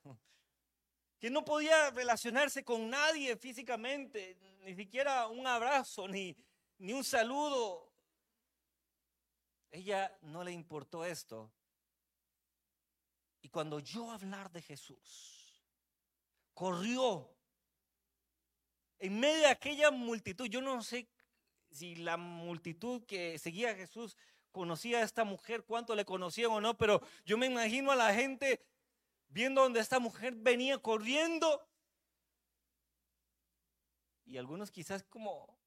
que 1.18 1.30
no 1.30 1.44
podía 1.44 1.90
relacionarse 1.90 2.64
con 2.64 2.88
nadie 2.90 3.36
físicamente, 3.36 4.36
ni 4.64 4.74
siquiera 4.74 5.26
un 5.28 5.46
abrazo, 5.46 6.08
ni, 6.08 6.36
ni 6.78 6.92
un 6.92 7.04
saludo. 7.04 7.92
Ella 9.70 10.16
no 10.22 10.44
le 10.44 10.52
importó 10.52 11.04
esto. 11.04 11.50
Y 13.40 13.48
cuando 13.48 13.76
oyó 13.76 14.10
hablar 14.10 14.50
de 14.50 14.62
Jesús, 14.62 15.62
corrió 16.54 17.30
en 18.98 19.20
medio 19.20 19.40
de 19.40 19.46
aquella 19.46 19.90
multitud. 19.90 20.46
Yo 20.46 20.60
no 20.60 20.82
sé 20.82 21.08
si 21.70 21.96
la 21.96 22.16
multitud 22.16 23.04
que 23.04 23.38
seguía 23.38 23.70
a 23.70 23.74
Jesús 23.74 24.16
conocía 24.50 24.98
a 24.98 25.02
esta 25.02 25.24
mujer, 25.24 25.64
cuánto 25.64 25.94
le 25.94 26.04
conocían 26.04 26.50
o 26.50 26.60
no, 26.60 26.76
pero 26.76 27.00
yo 27.24 27.38
me 27.38 27.46
imagino 27.46 27.90
a 27.90 27.96
la 27.96 28.14
gente 28.14 28.64
viendo 29.28 29.62
donde 29.62 29.80
esta 29.80 29.98
mujer 29.98 30.34
venía 30.36 30.78
corriendo. 30.78 31.66
Y 34.24 34.36
algunos 34.36 34.70
quizás 34.70 35.02
como, 35.04 35.58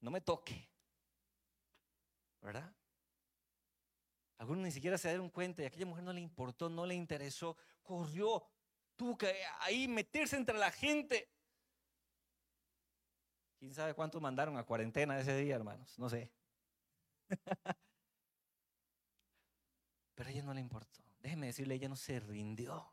no 0.00 0.10
me 0.10 0.20
toque, 0.20 0.68
¿verdad? 2.40 2.72
Algunos 4.38 4.64
ni 4.64 4.70
siquiera 4.70 4.96
se 4.96 5.08
dieron 5.08 5.28
cuenta 5.28 5.62
y 5.62 5.66
aquella 5.66 5.86
mujer 5.86 6.04
no 6.04 6.12
le 6.12 6.20
importó, 6.20 6.70
no 6.70 6.86
le 6.86 6.94
interesó, 6.94 7.56
corrió, 7.82 8.46
tuvo 8.96 9.18
que 9.18 9.34
ahí 9.60 9.86
meterse 9.86 10.36
entre 10.36 10.56
la 10.56 10.70
gente. 10.70 11.30
¿Quién 13.58 13.74
sabe 13.74 13.92
cuántos 13.92 14.22
mandaron 14.22 14.56
a 14.56 14.64
cuarentena 14.64 15.20
ese 15.20 15.36
día, 15.36 15.56
hermanos? 15.56 15.98
No 15.98 16.08
sé. 16.08 16.32
Pero 20.14 20.28
a 20.28 20.32
ella 20.32 20.42
no 20.42 20.54
le 20.54 20.60
importó. 20.60 21.00
Déjeme 21.20 21.46
decirle, 21.46 21.74
ella 21.76 21.88
no 21.88 21.96
se 21.96 22.20
rindió. 22.20 22.92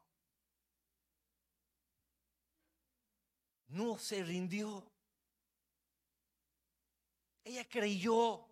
No 3.68 3.98
se 3.98 4.24
rindió. 4.24 4.92
Ella 7.44 7.68
creyó 7.68 8.48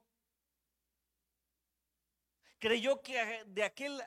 creyó 2.65 3.00
que 3.04 3.44
de 3.46 3.63
aquel 3.63 4.01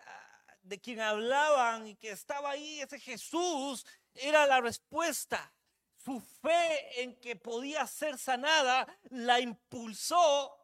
de 0.63 0.81
quien 0.81 1.01
hablaban 1.01 1.87
y 1.87 1.95
que 1.95 2.11
estaba 2.11 2.51
ahí, 2.51 2.81
ese 2.81 2.99
Jesús, 2.99 3.87
era 4.15 4.47
la 4.47 4.61
respuesta. 4.61 5.53
Su 5.97 6.21
fe 6.21 7.03
en 7.03 7.15
que 7.21 7.37
podía 7.37 7.87
ser 7.87 8.19
sanada 8.19 8.85
la 9.11 9.39
impulsó 9.39 10.58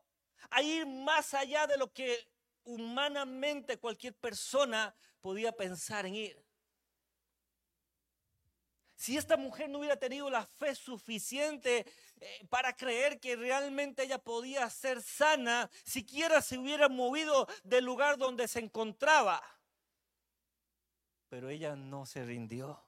a 0.50 0.62
ir 0.62 0.86
más 0.86 1.34
allá 1.34 1.66
de 1.66 1.76
lo 1.76 1.92
que 1.92 2.28
humanamente 2.64 3.78
cualquier 3.78 4.14
persona 4.14 4.94
podía 5.20 5.52
pensar 5.52 6.06
en 6.06 6.14
ir. 6.14 6.44
Si 8.96 9.16
esta 9.16 9.36
mujer 9.36 9.68
no 9.68 9.80
hubiera 9.80 9.96
tenido 9.96 10.30
la 10.30 10.46
fe 10.46 10.74
suficiente 10.74 11.84
eh, 12.20 12.46
para 12.48 12.74
creer 12.74 13.20
que 13.20 13.36
realmente 13.36 14.04
ella 14.04 14.18
podía 14.18 14.70
ser 14.70 15.02
sana, 15.02 15.68
siquiera 15.84 16.40
se 16.40 16.56
hubiera 16.56 16.88
movido 16.88 17.46
del 17.64 17.84
lugar 17.84 18.16
donde 18.16 18.48
se 18.48 18.60
encontraba. 18.60 19.42
Pero 21.28 21.50
ella 21.50 21.74
no 21.76 22.06
se 22.06 22.24
rindió. 22.24 22.82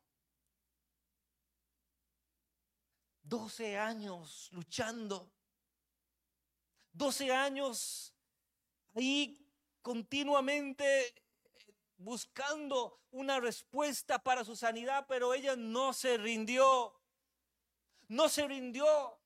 12 3.23 3.77
años 3.77 4.49
luchando. 4.53 5.36
12 6.97 7.31
años 7.31 8.15
ahí 8.95 9.39
continuamente 9.83 11.15
buscando 11.99 13.01
una 13.11 13.39
respuesta 13.41 14.19
para 14.19 14.45
su 14.45 14.57
sanidad, 14.57 15.07
pero 15.09 15.35
ella 15.35 15.57
no 15.57 15.93
se 15.93 16.17
rindió. 16.17 16.99
No 18.09 18.29
se 18.29 18.47
rindió. 18.47 19.21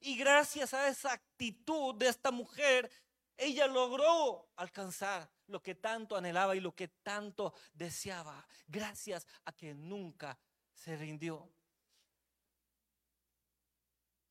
Y 0.00 0.16
gracias 0.16 0.74
a 0.74 0.88
esa 0.88 1.12
actitud 1.12 1.94
de 1.96 2.08
esta 2.08 2.30
mujer, 2.30 2.90
ella 3.36 3.66
logró 3.66 4.48
alcanzar 4.56 5.30
lo 5.46 5.62
que 5.62 5.74
tanto 5.74 6.16
anhelaba 6.16 6.54
y 6.54 6.60
lo 6.60 6.74
que 6.74 6.88
tanto 6.88 7.54
deseaba, 7.72 8.46
gracias 8.66 9.26
a 9.44 9.52
que 9.52 9.74
nunca 9.74 10.38
se 10.74 10.96
rindió. 10.96 11.50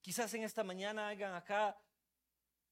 Quizás 0.07 0.33
en 0.35 0.43
esta 0.43 0.63
mañana 0.63 1.09
hagan 1.09 1.33
acá 1.33 1.77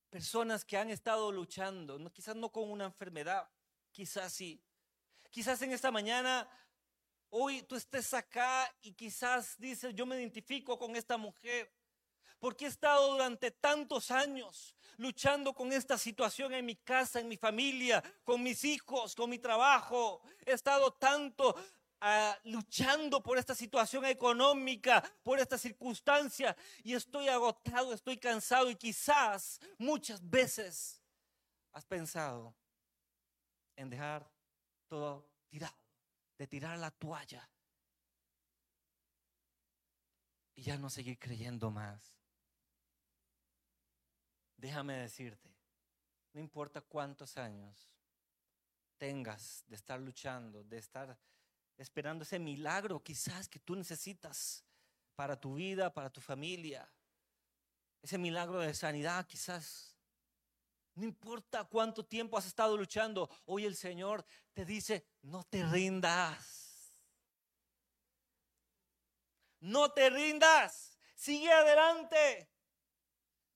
personas 0.10 0.64
que 0.64 0.78
han 0.78 0.90
estado 0.90 1.34
luchando, 1.34 2.00
quizás 2.14 2.34
no 2.34 2.50
con 2.50 2.72
una 2.72 2.86
enfermedad, 2.86 3.52
Quizás 3.92 4.32
sí. 4.32 4.64
Quizás 5.30 5.62
en 5.62 5.74
esta 5.74 5.92
mañana, 5.92 6.50
hoy 7.32 7.62
tú 7.64 7.76
estés 7.76 8.14
acá 8.14 8.74
y 8.82 8.94
quizás 8.94 9.58
dices, 9.58 9.94
yo 9.94 10.06
me 10.06 10.16
identifico 10.16 10.80
con 10.80 10.96
esta 10.96 11.18
mujer. 11.18 11.70
Porque 12.40 12.64
he 12.64 12.70
estado 12.70 13.12
durante 13.12 13.52
tantos 13.52 14.12
años 14.12 14.74
luchando 14.96 15.54
con 15.54 15.74
esta 15.74 15.98
situación 15.98 16.54
en 16.54 16.66
mi 16.66 16.78
casa, 16.78 17.20
en 17.20 17.28
mi 17.28 17.36
familia, 17.36 18.02
con 18.24 18.42
mis 18.42 18.64
hijos, 18.64 19.14
con 19.14 19.30
mi 19.30 19.40
trabajo. 19.40 20.22
He 20.46 20.54
estado 20.54 20.94
tanto 20.94 21.54
luchando 22.44 23.22
por 23.22 23.38
esta 23.38 23.56
situación 23.56 24.06
económica, 24.06 25.02
por 25.24 25.40
esta 25.40 25.58
circunstancia. 25.58 26.56
Y 26.84 26.94
estoy 26.94 27.28
agotado, 27.30 27.94
estoy 27.94 28.18
cansado. 28.18 28.70
Y 28.70 28.76
quizás 28.76 29.60
muchas 29.78 30.28
veces 30.28 31.02
has 31.72 31.86
pensado, 31.86 32.56
en 33.76 33.90
dejar 33.90 34.30
todo 34.88 35.28
tirado, 35.50 35.76
de 36.38 36.48
tirar 36.48 36.78
la 36.78 36.92
toalla 36.92 37.50
y 40.56 40.64
ya 40.64 40.78
no 40.78 40.90
seguir 40.90 41.20
creyendo 41.20 41.70
más. 41.70 42.16
Déjame 44.58 44.94
decirte, 44.94 45.54
no 46.34 46.40
importa 46.40 46.82
cuántos 46.82 47.38
años 47.38 47.92
tengas 48.98 49.66
de 49.68 49.76
estar 49.76 50.00
luchando, 50.00 50.64
de 50.64 50.78
estar 50.78 51.18
esperando 51.78 52.24
ese 52.24 52.40
milagro 52.40 53.04
quizás 53.04 53.48
que 53.48 53.60
tú 53.60 53.76
necesitas 53.76 54.64
para 55.16 55.40
tu 55.40 55.56
vida, 55.56 55.94
para 55.94 56.10
tu 56.10 56.22
familia, 56.22 56.90
ese 58.02 58.18
milagro 58.18 58.60
de 58.60 58.74
sanidad 58.74 59.26
quizás 59.26 59.96
no 60.96 61.04
importa 61.04 61.66
cuánto 61.66 62.06
tiempo 62.06 62.38
has 62.38 62.46
estado 62.46 62.78
luchando, 62.78 63.30
hoy 63.46 63.66
el 63.66 63.76
Señor 63.76 64.26
te 64.54 64.64
dice, 64.64 65.06
no 65.24 65.44
te 65.44 65.66
rindas. 65.66 66.94
No 69.60 69.92
te 69.92 70.10
rindas. 70.10 70.98
Sigue 71.14 71.52
adelante. 71.52 72.50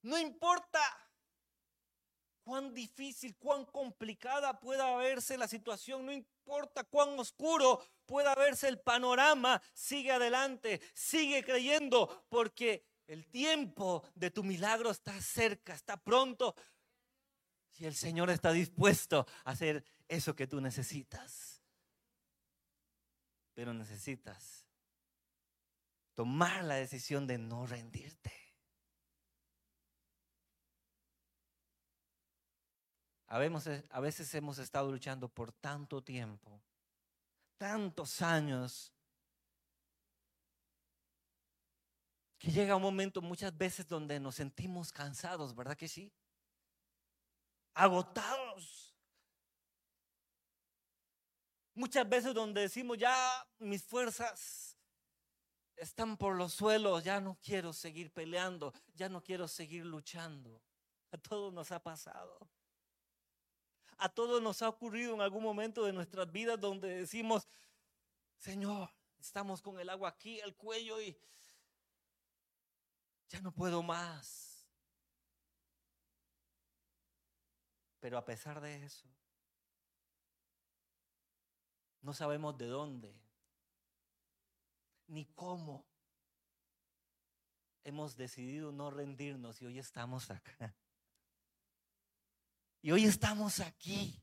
No 0.01 0.17
importa 0.17 0.81
cuán 2.43 2.73
difícil, 2.73 3.37
cuán 3.37 3.63
complicada 3.65 4.59
pueda 4.59 4.95
verse 4.97 5.37
la 5.37 5.47
situación, 5.47 6.05
no 6.05 6.11
importa 6.11 6.83
cuán 6.83 7.17
oscuro 7.19 7.81
pueda 8.09 8.33
verse 8.33 8.67
el 8.67 8.79
panorama, 8.79 9.61
sigue 9.71 10.11
adelante, 10.11 10.81
sigue 10.95 11.43
creyendo, 11.43 12.25
porque 12.27 12.83
el 13.05 13.27
tiempo 13.27 14.03
de 14.15 14.31
tu 14.31 14.43
milagro 14.43 14.89
está 14.89 15.21
cerca, 15.21 15.75
está 15.75 15.95
pronto. 15.95 16.55
Si 17.69 17.85
el 17.85 17.93
Señor 17.93 18.31
está 18.31 18.51
dispuesto 18.51 19.27
a 19.45 19.51
hacer 19.51 19.85
eso 20.07 20.35
que 20.35 20.47
tú 20.47 20.59
necesitas. 20.59 21.61
Pero 23.53 23.75
necesitas 23.75 24.65
tomar 26.15 26.63
la 26.63 26.75
decisión 26.75 27.27
de 27.27 27.37
no 27.37 27.67
rendirte. 27.67 28.33
A 33.27 33.37
veces 33.37 34.33
hemos 34.33 34.57
estado 34.57 34.91
luchando 34.91 35.29
por 35.29 35.51
tanto 35.51 36.03
tiempo, 36.03 36.59
tantos 37.59 38.23
años, 38.23 38.91
que 42.39 42.51
llega 42.51 42.75
un 42.75 42.81
momento 42.81 43.21
muchas 43.21 43.55
veces 43.55 43.87
donde 43.87 44.19
nos 44.19 44.33
sentimos 44.33 44.91
cansados, 44.91 45.53
¿verdad 45.53 45.77
que 45.77 45.87
sí? 45.87 46.11
agotados. 47.79 48.93
Muchas 51.73 52.07
veces 52.09 52.33
donde 52.33 52.61
decimos, 52.61 52.97
ya 52.97 53.15
mis 53.57 53.83
fuerzas 53.83 54.77
están 55.77 56.17
por 56.17 56.35
los 56.35 56.53
suelos, 56.53 57.05
ya 57.05 57.21
no 57.21 57.37
quiero 57.41 57.71
seguir 57.71 58.11
peleando, 58.11 58.73
ya 58.93 59.07
no 59.07 59.23
quiero 59.23 59.47
seguir 59.47 59.85
luchando. 59.85 60.61
A 61.11 61.17
todos 61.17 61.53
nos 61.53 61.71
ha 61.71 61.81
pasado. 61.81 62.37
A 63.99 64.07
todos 64.07 64.41
nos 64.41 64.61
ha 64.61 64.69
ocurrido 64.69 65.13
en 65.13 65.19
algún 65.19 65.43
momento 65.43 65.83
de 65.83 65.91
nuestras 65.91 66.31
vidas 66.31 66.57
donde 66.59 66.87
decimos, 66.87 67.49
Señor, 68.37 68.89
estamos 69.19 69.61
con 69.61 69.77
el 69.77 69.89
agua 69.89 70.09
aquí, 70.09 70.39
el 70.39 70.55
cuello 70.55 71.01
y 71.01 71.19
ya 73.27 73.41
no 73.41 73.51
puedo 73.53 73.83
más. 73.83 74.65
Pero 77.99 78.17
a 78.17 78.23
pesar 78.23 78.61
de 78.61 78.85
eso, 78.85 79.05
no 82.01 82.13
sabemos 82.13 82.57
de 82.57 82.67
dónde 82.67 83.13
ni 85.07 85.25
cómo 85.25 85.85
hemos 87.83 88.15
decidido 88.15 88.71
no 88.71 88.91
rendirnos 88.91 89.61
y 89.61 89.65
hoy 89.65 89.79
estamos 89.79 90.31
acá. 90.31 90.73
Y 92.81 92.91
hoy 92.91 93.05
estamos 93.05 93.59
aquí. 93.59 94.21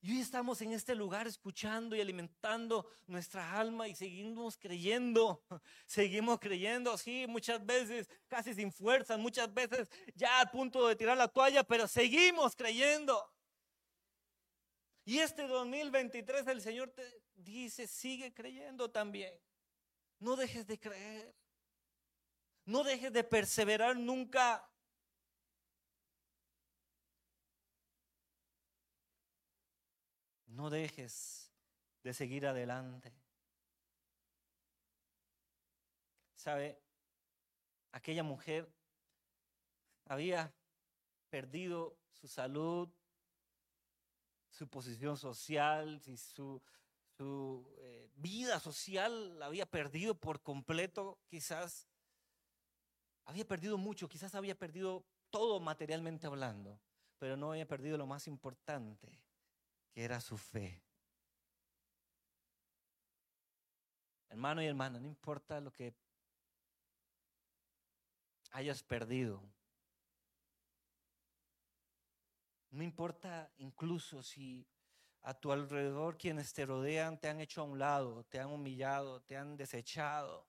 Y 0.00 0.12
hoy 0.12 0.20
estamos 0.20 0.60
en 0.62 0.72
este 0.72 0.94
lugar 0.94 1.26
escuchando 1.26 1.94
y 1.94 2.00
alimentando 2.00 2.88
nuestra 3.06 3.58
alma 3.58 3.88
y 3.88 3.94
seguimos 3.94 4.56
creyendo, 4.56 5.44
seguimos 5.86 6.38
creyendo, 6.38 6.96
sí, 6.96 7.26
muchas 7.28 7.64
veces 7.66 8.08
casi 8.28 8.54
sin 8.54 8.72
fuerza, 8.72 9.16
muchas 9.16 9.52
veces 9.52 9.88
ya 10.14 10.40
a 10.40 10.50
punto 10.50 10.86
de 10.86 10.94
tirar 10.94 11.16
la 11.16 11.28
toalla, 11.28 11.64
pero 11.64 11.88
seguimos 11.88 12.54
creyendo. 12.54 13.28
Y 15.04 15.18
este 15.18 15.46
2023 15.48 16.46
el 16.46 16.60
Señor 16.60 16.90
te 16.90 17.02
dice, 17.34 17.86
sigue 17.86 18.32
creyendo 18.32 18.90
también. 18.90 19.34
No 20.20 20.36
dejes 20.36 20.66
de 20.66 20.78
creer. 20.78 21.34
No 22.66 22.84
dejes 22.84 23.12
de 23.12 23.24
perseverar 23.24 23.96
nunca. 23.96 24.68
No 30.58 30.70
dejes 30.70 31.52
de 32.02 32.12
seguir 32.12 32.44
adelante. 32.44 33.14
¿Sabe? 36.34 36.82
Aquella 37.92 38.24
mujer 38.24 38.68
había 40.06 40.52
perdido 41.30 41.96
su 42.10 42.26
salud, 42.26 42.88
su 44.50 44.66
posición 44.66 45.16
social, 45.16 46.00
su, 46.00 46.60
su 47.16 47.72
eh, 47.78 48.10
vida 48.16 48.58
social 48.58 49.38
la 49.38 49.46
había 49.46 49.64
perdido 49.64 50.16
por 50.16 50.42
completo, 50.42 51.20
quizás 51.28 51.86
había 53.26 53.46
perdido 53.46 53.78
mucho, 53.78 54.08
quizás 54.08 54.34
había 54.34 54.58
perdido 54.58 55.06
todo 55.30 55.60
materialmente 55.60 56.26
hablando, 56.26 56.80
pero 57.16 57.36
no 57.36 57.52
había 57.52 57.68
perdido 57.68 57.96
lo 57.96 58.08
más 58.08 58.26
importante, 58.26 59.20
que 59.90 60.04
era 60.04 60.20
su 60.20 60.36
fe. 60.36 60.82
Hermano 64.28 64.62
y 64.62 64.66
hermana, 64.66 65.00
no 65.00 65.06
importa 65.06 65.60
lo 65.60 65.72
que 65.72 65.94
hayas 68.52 68.82
perdido, 68.82 69.42
no 72.70 72.82
importa 72.82 73.50
incluso 73.56 74.22
si 74.22 74.66
a 75.22 75.34
tu 75.34 75.52
alrededor 75.52 76.16
quienes 76.16 76.52
te 76.52 76.66
rodean 76.66 77.18
te 77.18 77.28
han 77.28 77.40
hecho 77.40 77.62
a 77.62 77.64
un 77.64 77.78
lado, 77.78 78.24
te 78.24 78.38
han 78.38 78.50
humillado, 78.50 79.22
te 79.22 79.36
han 79.36 79.56
desechado. 79.56 80.48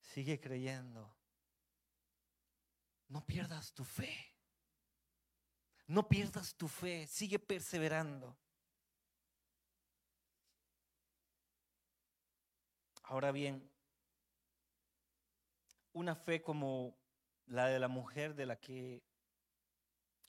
Sigue 0.00 0.40
creyendo. 0.40 1.16
No 3.08 3.24
pierdas 3.26 3.72
tu 3.72 3.84
fe. 3.84 4.33
No 5.86 6.08
pierdas 6.08 6.54
tu 6.54 6.68
fe. 6.68 7.06
Sigue 7.06 7.38
perseverando. 7.38 8.36
Ahora 13.02 13.32
bien, 13.32 13.70
una 15.92 16.14
fe 16.14 16.42
como 16.42 16.96
la 17.46 17.66
de 17.66 17.78
la 17.78 17.88
mujer 17.88 18.34
de 18.34 18.46
la 18.46 18.56
que 18.56 19.02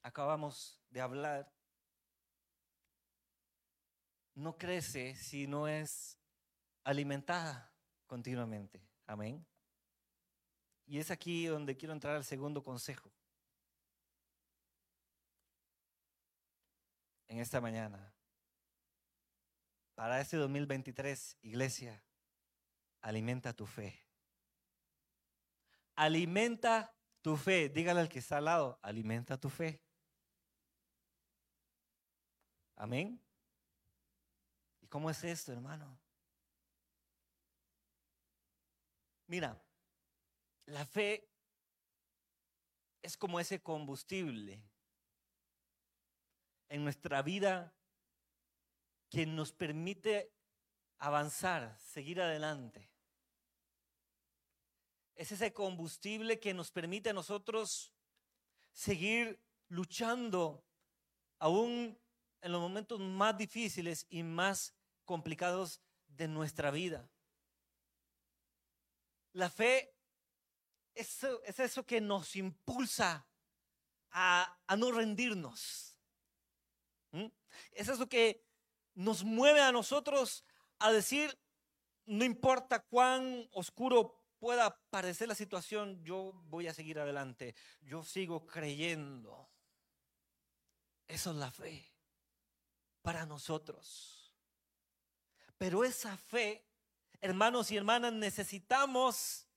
acabamos 0.04 0.84
de 0.89 1.02
hablar, 1.02 1.52
no 4.36 4.58
crece 4.58 5.15
si 5.15 5.48
no 5.48 5.68
es 5.68 6.20
alimentada 6.84 7.74
continuamente. 8.06 8.86
Amén. 9.08 9.46
Y 10.86 11.00
es 11.00 11.10
aquí 11.10 11.46
donde 11.48 11.78
quiero 11.78 11.94
entrar 11.94 12.15
al 12.15 12.26
segundo 12.26 12.62
consejo. 12.62 13.14
En 17.27 17.39
esta 17.39 17.59
mañana. 17.59 18.13
Para 19.95 20.19
este 20.19 20.38
2023, 20.38 21.38
iglesia, 21.41 22.03
alimenta 23.01 23.53
tu 23.53 23.65
fe. 23.65 23.97
Alimenta 25.95 26.93
tu 27.21 27.38
fe. 27.38 27.69
Dígale 27.69 28.01
al 28.01 28.09
que 28.09 28.19
está 28.19 28.38
al 28.38 28.45
lado, 28.45 28.79
alimenta 28.81 29.39
tu 29.39 29.49
fe. 29.49 29.81
Amén. 32.75 33.21
¿Y 34.81 34.88
cómo 34.88 35.09
es 35.09 35.23
esto, 35.23 35.53
hermano? 35.53 35.97
Mira, 39.27 39.59
la 40.65 40.85
fe 40.85 41.27
es 43.01 43.17
como 43.17 43.39
ese 43.39 43.61
combustible 43.61 44.61
en 46.75 46.83
nuestra 46.83 47.21
vida 47.21 47.73
que 49.09 49.25
nos 49.25 49.53
permite 49.53 50.33
avanzar, 50.97 51.77
seguir 51.79 52.19
adelante. 52.21 52.91
Es 55.15 55.31
ese 55.31 55.53
combustible 55.53 56.38
que 56.38 56.53
nos 56.53 56.71
permite 56.71 57.11
a 57.11 57.13
nosotros 57.13 57.93
seguir 58.73 59.41
luchando 59.69 60.65
aún 61.39 61.97
en 62.41 62.51
los 62.51 62.59
momentos 62.59 62.99
más 62.99 63.38
difíciles 63.38 64.05
y 64.09 64.23
más 64.23 64.75
complicados 65.05 65.79
de 66.07 66.27
nuestra 66.27 66.71
vida. 66.71 67.09
La 69.31 69.49
fe 69.49 69.95
es, 70.93 71.23
eso 71.23 71.85
que 71.85 72.01
nos 72.01 72.35
impulsa 72.35 73.25
a, 74.11 74.57
no 74.77 74.91
rendirnos. 74.91 75.94
¿Mm? 77.15 77.32
Es 77.71 77.88
eso 77.88 78.10
que 78.10 78.43
nos 78.93 79.23
mueve 79.23 79.62
a 79.62 79.71
nosotros 79.71 80.43
a 80.80 80.91
decir, 80.91 81.39
no 82.06 82.25
importa 82.25 82.82
cuán 82.82 83.47
oscuro 83.54 84.21
pueda 84.38 84.78
parecer 84.89 85.30
la 85.30 85.36
situación, 85.36 86.04
yo 86.04 86.34
voy 86.49 86.67
a 86.67 86.73
seguir 86.73 86.99
adelante. 86.99 87.56
Yo 87.82 88.04
sigo 88.04 88.45
creyendo. 88.45 89.49
Eso 91.08 91.32
es 91.32 91.38
la 91.38 91.51
fe 91.51 91.89
para 93.01 93.25
nosotros. 93.25 94.36
Pero 95.58 95.86
esa 95.86 96.17
fe, 96.17 96.65
hermanos 97.21 97.71
y 97.71 97.78
hermanas, 97.78 98.12
necesitamos 98.12 99.47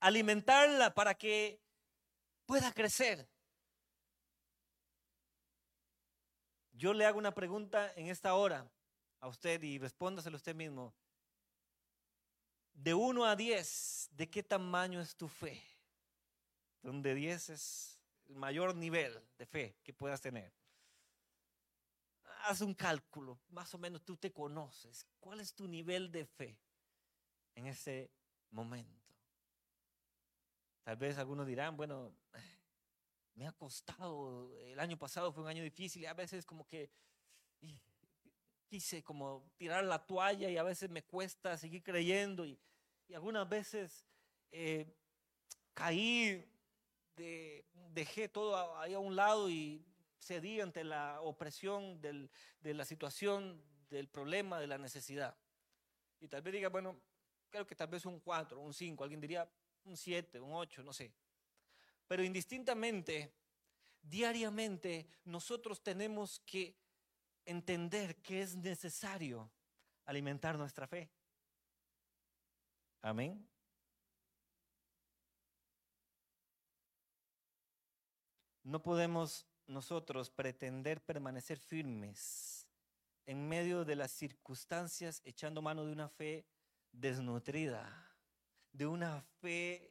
alimentarla 0.00 0.92
para 0.92 1.14
que 1.14 1.62
pueda 2.44 2.70
crecer. 2.72 3.26
Yo 6.76 6.92
le 6.92 7.06
hago 7.06 7.18
una 7.18 7.32
pregunta 7.32 7.90
en 7.96 8.08
esta 8.08 8.34
hora 8.34 8.70
a 9.20 9.28
usted 9.28 9.62
y 9.62 9.78
respóndaselo 9.78 10.36
usted 10.36 10.54
mismo. 10.54 10.94
De 12.74 12.92
1 12.92 13.24
a 13.24 13.34
10, 13.34 14.10
¿de 14.12 14.28
qué 14.28 14.42
tamaño 14.42 15.00
es 15.00 15.16
tu 15.16 15.26
fe? 15.26 15.62
Donde 16.82 17.14
10 17.14 17.48
es 17.48 17.98
el 18.26 18.36
mayor 18.36 18.74
nivel 18.74 19.18
de 19.38 19.46
fe 19.46 19.78
que 19.82 19.94
puedas 19.94 20.20
tener. 20.20 20.52
Haz 22.42 22.60
un 22.60 22.74
cálculo, 22.74 23.40
más 23.48 23.74
o 23.74 23.78
menos 23.78 24.04
tú 24.04 24.18
te 24.18 24.30
conoces. 24.30 25.06
¿Cuál 25.18 25.40
es 25.40 25.54
tu 25.54 25.66
nivel 25.66 26.12
de 26.12 26.26
fe 26.26 26.58
en 27.54 27.66
ese 27.66 28.10
momento? 28.50 29.14
Tal 30.84 30.96
vez 30.98 31.16
algunos 31.16 31.46
dirán, 31.46 31.74
bueno, 31.74 32.14
me 33.36 33.46
ha 33.46 33.52
costado, 33.52 34.50
el 34.58 34.80
año 34.80 34.98
pasado 34.98 35.32
fue 35.32 35.44
un 35.44 35.48
año 35.48 35.62
difícil 35.62 36.02
y 36.02 36.06
a 36.06 36.14
veces 36.14 36.44
como 36.44 36.66
que 36.66 36.90
quise 38.66 39.02
como 39.04 39.48
tirar 39.56 39.84
la 39.84 40.04
toalla 40.04 40.50
y 40.50 40.56
a 40.56 40.62
veces 40.62 40.90
me 40.90 41.04
cuesta 41.04 41.56
seguir 41.56 41.82
creyendo 41.82 42.44
y, 42.44 42.58
algunas 43.14 43.48
veces 43.48 44.04
eh, 44.50 44.92
caí, 45.72 46.44
dejé 47.92 48.28
todo 48.28 48.76
ahí 48.78 48.94
a 48.94 48.98
un 48.98 49.14
lado 49.14 49.48
y 49.48 49.86
cedí 50.18 50.60
ante 50.60 50.82
la 50.82 51.20
opresión 51.20 52.00
de 52.00 52.74
la 52.74 52.84
situación, 52.84 53.62
del 53.88 54.08
problema, 54.08 54.58
de 54.58 54.66
la 54.66 54.76
necesidad. 54.76 55.36
Y 56.18 56.26
tal 56.26 56.42
vez 56.42 56.54
diga, 56.54 56.68
bueno, 56.68 57.00
creo 57.48 57.64
que 57.64 57.76
tal 57.76 57.88
vez 57.88 58.04
un 58.06 58.18
4, 58.18 58.58
un 58.58 58.74
5, 58.74 59.04
alguien 59.04 59.20
diría, 59.20 59.48
un 59.84 59.96
7, 59.96 60.40
un 60.40 60.52
8, 60.52 60.82
no 60.82 60.92
sé. 60.92 61.12
Pero 62.08 62.22
indistintamente, 62.22 63.32
diariamente, 64.02 65.06
nosotros 65.24 65.82
tenemos 65.82 66.40
que 66.40 66.76
entender 67.44 68.16
que 68.22 68.42
es 68.42 68.54
necesario 68.54 69.50
alimentar 70.04 70.56
nuestra 70.56 70.86
fe. 70.86 71.10
Amén. 73.02 73.48
No 78.62 78.82
podemos 78.82 79.46
nosotros 79.66 80.30
pretender 80.30 81.00
permanecer 81.00 81.58
firmes 81.58 82.68
en 83.26 83.48
medio 83.48 83.84
de 83.84 83.96
las 83.96 84.12
circunstancias 84.12 85.22
echando 85.24 85.62
mano 85.62 85.84
de 85.84 85.92
una 85.92 86.08
fe 86.08 86.46
desnutrida 86.92 88.06
de 88.76 88.86
una 88.86 89.22
fe 89.40 89.90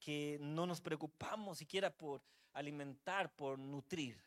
que 0.00 0.38
no 0.40 0.66
nos 0.66 0.80
preocupamos 0.80 1.58
siquiera 1.58 1.96
por 1.96 2.22
alimentar, 2.54 3.36
por 3.36 3.58
nutrir. 3.58 4.20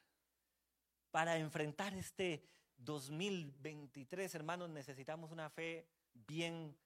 Para 1.12 1.38
enfrentar 1.38 1.94
este 1.96 2.44
2023, 2.78 4.34
hermanos, 4.36 4.70
necesitamos 4.70 5.32
una 5.32 5.50
fe 5.50 5.88
bien 6.14 6.78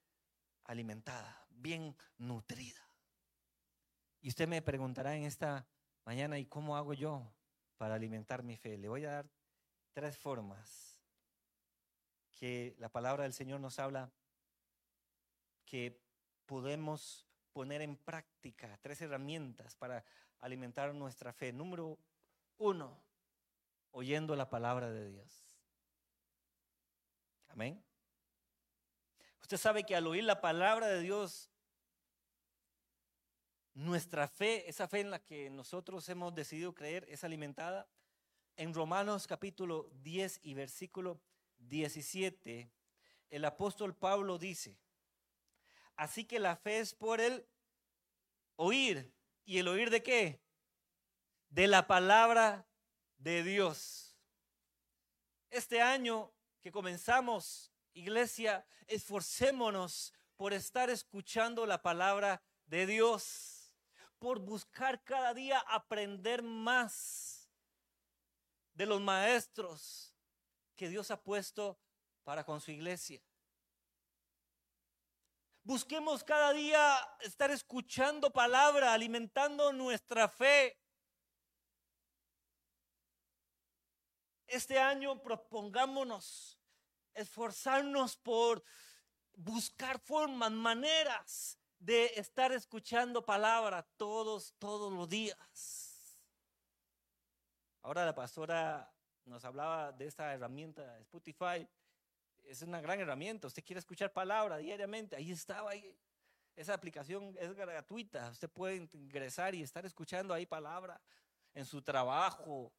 alimentada, 0.64 1.46
bien 1.50 1.96
nutrida. 2.16 2.90
Y 4.20 4.28
usted 4.28 4.48
me 4.48 4.62
preguntará 4.62 5.14
en 5.14 5.22
esta 5.22 5.68
mañana, 6.04 6.38
¿y 6.38 6.46
cómo 6.46 6.76
hago 6.76 6.92
yo 6.94 7.32
para 7.78 7.94
alimentar 7.94 8.42
mi 8.42 8.56
fe. 8.56 8.76
Le 8.76 8.88
voy 8.88 9.04
a 9.06 9.12
dar 9.12 9.30
tres 9.92 10.18
formas 10.18 11.00
que 12.32 12.74
la 12.78 12.90
palabra 12.90 13.22
del 13.22 13.32
Señor 13.32 13.60
nos 13.60 13.78
habla 13.78 14.12
que 15.64 16.02
podemos 16.44 17.27
poner 17.58 17.82
en 17.82 17.96
práctica, 17.96 18.78
tres 18.80 19.02
herramientas 19.02 19.74
para 19.74 20.04
alimentar 20.38 20.94
nuestra 20.94 21.32
fe. 21.32 21.52
Número 21.52 21.98
uno, 22.56 22.96
oyendo 23.90 24.36
la 24.36 24.48
palabra 24.48 24.92
de 24.92 25.10
Dios. 25.10 25.58
Amén. 27.48 27.84
Usted 29.40 29.56
sabe 29.56 29.82
que 29.82 29.96
al 29.96 30.06
oír 30.06 30.22
la 30.22 30.40
palabra 30.40 30.86
de 30.86 31.00
Dios, 31.00 31.50
nuestra 33.74 34.28
fe, 34.28 34.70
esa 34.70 34.86
fe 34.86 35.00
en 35.00 35.10
la 35.10 35.18
que 35.18 35.50
nosotros 35.50 36.08
hemos 36.08 36.32
decidido 36.36 36.76
creer, 36.76 37.06
es 37.08 37.24
alimentada. 37.24 37.88
En 38.54 38.72
Romanos 38.72 39.26
capítulo 39.26 39.90
10 39.94 40.38
y 40.44 40.54
versículo 40.54 41.20
17, 41.58 42.70
el 43.30 43.44
apóstol 43.44 43.96
Pablo 43.96 44.38
dice, 44.38 44.78
así 45.98 46.24
que 46.24 46.38
la 46.38 46.56
fe 46.56 46.78
es 46.78 46.94
por 46.94 47.20
el 47.20 47.46
oír. 48.56 49.12
¿Y 49.44 49.58
el 49.58 49.68
oír 49.68 49.90
de 49.90 50.02
qué? 50.02 50.40
De 51.50 51.66
la 51.66 51.86
palabra 51.86 52.66
de 53.18 53.42
Dios. 53.42 54.16
Este 55.50 55.82
año 55.82 56.32
que 56.60 56.70
comenzamos, 56.70 57.72
iglesia, 57.92 58.66
esforcémonos 58.86 60.14
por 60.36 60.52
estar 60.52 60.88
escuchando 60.88 61.66
la 61.66 61.82
palabra 61.82 62.42
de 62.66 62.86
Dios, 62.86 63.74
por 64.18 64.38
buscar 64.38 65.02
cada 65.02 65.34
día 65.34 65.58
aprender 65.60 66.42
más 66.42 67.50
de 68.74 68.86
los 68.86 69.00
maestros 69.00 70.14
que 70.76 70.88
Dios 70.88 71.10
ha 71.10 71.20
puesto 71.20 71.80
para 72.22 72.44
con 72.44 72.60
su 72.60 72.70
iglesia. 72.70 73.20
Busquemos 75.68 76.24
cada 76.24 76.54
día 76.54 76.96
estar 77.20 77.50
escuchando 77.50 78.30
palabra, 78.30 78.94
alimentando 78.94 79.70
nuestra 79.70 80.26
fe. 80.26 80.80
Este 84.46 84.78
año 84.78 85.20
propongámonos 85.20 86.58
esforzarnos 87.12 88.16
por 88.16 88.64
buscar 89.34 89.98
formas, 89.98 90.50
maneras 90.52 91.58
de 91.78 92.14
estar 92.16 92.50
escuchando 92.52 93.26
palabra 93.26 93.86
todos, 93.98 94.54
todos 94.58 94.90
los 94.90 95.06
días. 95.06 96.18
Ahora 97.82 98.06
la 98.06 98.14
pastora 98.14 98.90
nos 99.26 99.44
hablaba 99.44 99.92
de 99.92 100.06
esta 100.06 100.32
herramienta 100.32 100.98
Spotify. 101.00 101.68
Es 102.48 102.62
una 102.62 102.80
gran 102.80 102.98
herramienta. 102.98 103.46
Usted 103.46 103.62
quiere 103.62 103.78
escuchar 103.78 104.10
palabra 104.10 104.56
diariamente. 104.56 105.14
Ahí 105.14 105.30
estaba. 105.30 105.70
Ahí. 105.70 105.94
Esa 106.56 106.72
aplicación 106.72 107.36
es 107.38 107.52
gratuita. 107.54 108.30
Usted 108.30 108.48
puede 108.48 108.76
ingresar 108.76 109.54
y 109.54 109.62
estar 109.62 109.84
escuchando 109.84 110.32
ahí 110.32 110.46
palabra 110.46 110.98
en 111.52 111.66
su 111.66 111.82
trabajo, 111.82 112.72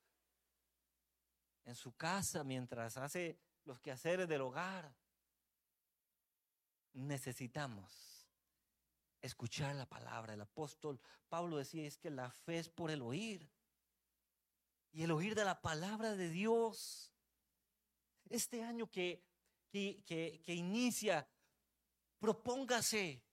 en 1.66 1.76
su 1.76 1.96
casa, 1.96 2.44
mientras 2.44 2.98
hace 2.98 3.38
los 3.64 3.80
quehaceres 3.80 4.28
del 4.28 4.42
hogar. 4.42 4.92
Necesitamos 6.94 8.28
escuchar 9.22 9.76
la 9.76 9.86
palabra. 9.86 10.34
El 10.34 10.42
apóstol 10.42 11.00
Pablo 11.28 11.58
decía 11.58 11.86
es 11.86 11.96
que 11.96 12.10
la 12.10 12.32
fe 12.32 12.58
es 12.58 12.70
por 12.70 12.90
el 12.90 13.04
oír. 13.04 13.48
Y 14.92 15.04
el 15.04 15.12
oír 15.12 15.36
de 15.36 15.46
la 15.46 15.62
palabra 15.62 16.16
de 16.16 16.30
Dios. 16.30 17.14
Este 18.30 18.64
año 18.64 18.90
que, 18.90 19.29
que, 19.70 20.04
que, 20.06 20.54
inicia, 20.54 21.28
propóngase 22.20 23.24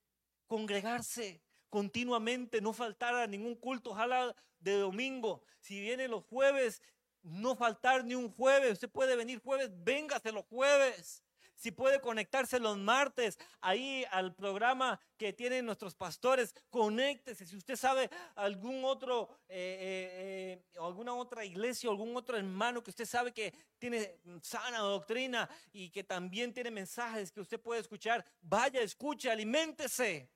congregarse 0.46 1.42
continuamente, 1.68 2.60
no 2.60 2.72
faltar 2.72 3.14
a 3.14 3.26
ningún 3.26 3.56
culto, 3.56 3.90
ojalá 3.90 4.34
de 4.60 4.78
domingo. 4.78 5.42
Si 5.60 5.80
viene 5.80 6.08
los 6.08 6.24
jueves, 6.24 6.82
no 7.22 7.56
faltar 7.56 8.04
ni 8.04 8.14
un 8.14 8.30
jueves. 8.30 8.74
Usted 8.74 8.90
puede 8.90 9.16
venir 9.16 9.40
jueves, 9.40 9.70
véngase 9.72 10.32
los 10.32 10.44
jueves. 10.46 11.22
Si 11.56 11.70
puede 11.72 12.00
conectarse 12.00 12.60
los 12.60 12.76
martes 12.76 13.38
ahí 13.62 14.04
al 14.10 14.34
programa 14.34 15.00
que 15.16 15.32
tienen 15.32 15.64
nuestros 15.64 15.94
pastores, 15.94 16.54
conéctese. 16.68 17.46
Si 17.46 17.56
usted 17.56 17.76
sabe 17.76 18.10
algún 18.34 18.84
otro, 18.84 19.30
eh, 19.48 19.56
eh, 19.80 20.62
eh, 20.74 20.78
alguna 20.78 21.14
otra 21.14 21.46
iglesia, 21.46 21.88
algún 21.88 22.14
otro 22.14 22.36
hermano 22.36 22.82
que 22.82 22.90
usted 22.90 23.06
sabe 23.06 23.32
que 23.32 23.54
tiene 23.78 24.20
sana 24.42 24.78
doctrina 24.80 25.48
y 25.72 25.88
que 25.88 26.04
también 26.04 26.52
tiene 26.52 26.70
mensajes 26.70 27.32
que 27.32 27.40
usted 27.40 27.58
puede 27.58 27.80
escuchar, 27.80 28.24
vaya, 28.42 28.82
escuche, 28.82 29.30
aliméntese. 29.30 30.30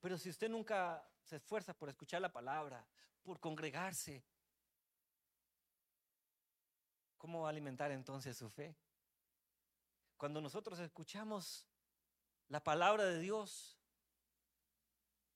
Pero 0.00 0.18
si 0.18 0.28
usted 0.28 0.50
nunca 0.50 1.08
se 1.22 1.36
esfuerza 1.36 1.72
por 1.72 1.88
escuchar 1.88 2.20
la 2.20 2.32
palabra, 2.32 2.84
por 3.22 3.38
congregarse. 3.38 4.24
¿Cómo 7.24 7.48
alimentar 7.48 7.90
entonces 7.90 8.36
su 8.36 8.50
fe? 8.50 8.76
Cuando 10.18 10.42
nosotros 10.42 10.78
escuchamos 10.78 11.66
la 12.48 12.62
palabra 12.62 13.06
de 13.06 13.18
Dios, 13.18 13.78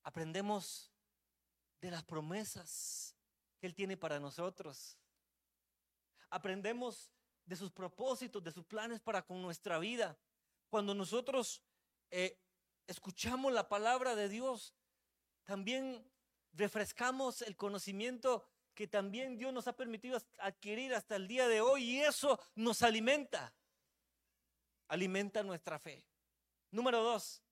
aprendemos 0.03 0.93
de 1.81 1.89
las 1.89 2.03
promesas 2.03 3.15
que 3.57 3.65
Él 3.65 3.73
tiene 3.73 3.97
para 3.97 4.19
nosotros. 4.19 4.99
Aprendemos 6.29 7.11
de 7.43 7.55
sus 7.55 7.71
propósitos, 7.71 8.43
de 8.43 8.51
sus 8.51 8.65
planes 8.65 8.99
para 8.99 9.25
con 9.25 9.41
nuestra 9.41 9.79
vida. 9.79 10.15
Cuando 10.69 10.93
nosotros 10.93 11.63
eh, 12.11 12.39
escuchamos 12.85 13.51
la 13.51 13.67
palabra 13.67 14.13
de 14.13 14.29
Dios, 14.29 14.75
también 15.43 16.07
refrescamos 16.53 17.41
el 17.41 17.57
conocimiento 17.57 18.47
que 18.79 18.87
también 18.87 19.37
Dios 19.37 19.51
nos 19.51 19.67
ha 19.67 19.75
permitido 19.75 20.17
adquirir 20.37 20.93
hasta 20.93 21.17
el 21.17 21.27
día 21.27 21.49
de 21.49 21.59
hoy 21.59 21.83
y 21.83 21.99
eso 21.99 22.39
nos 22.55 22.81
alimenta, 22.81 23.53
alimenta 24.87 25.43
nuestra 25.43 25.77
fe. 25.79 26.05
Número 26.71 27.03
dos, 27.03 27.43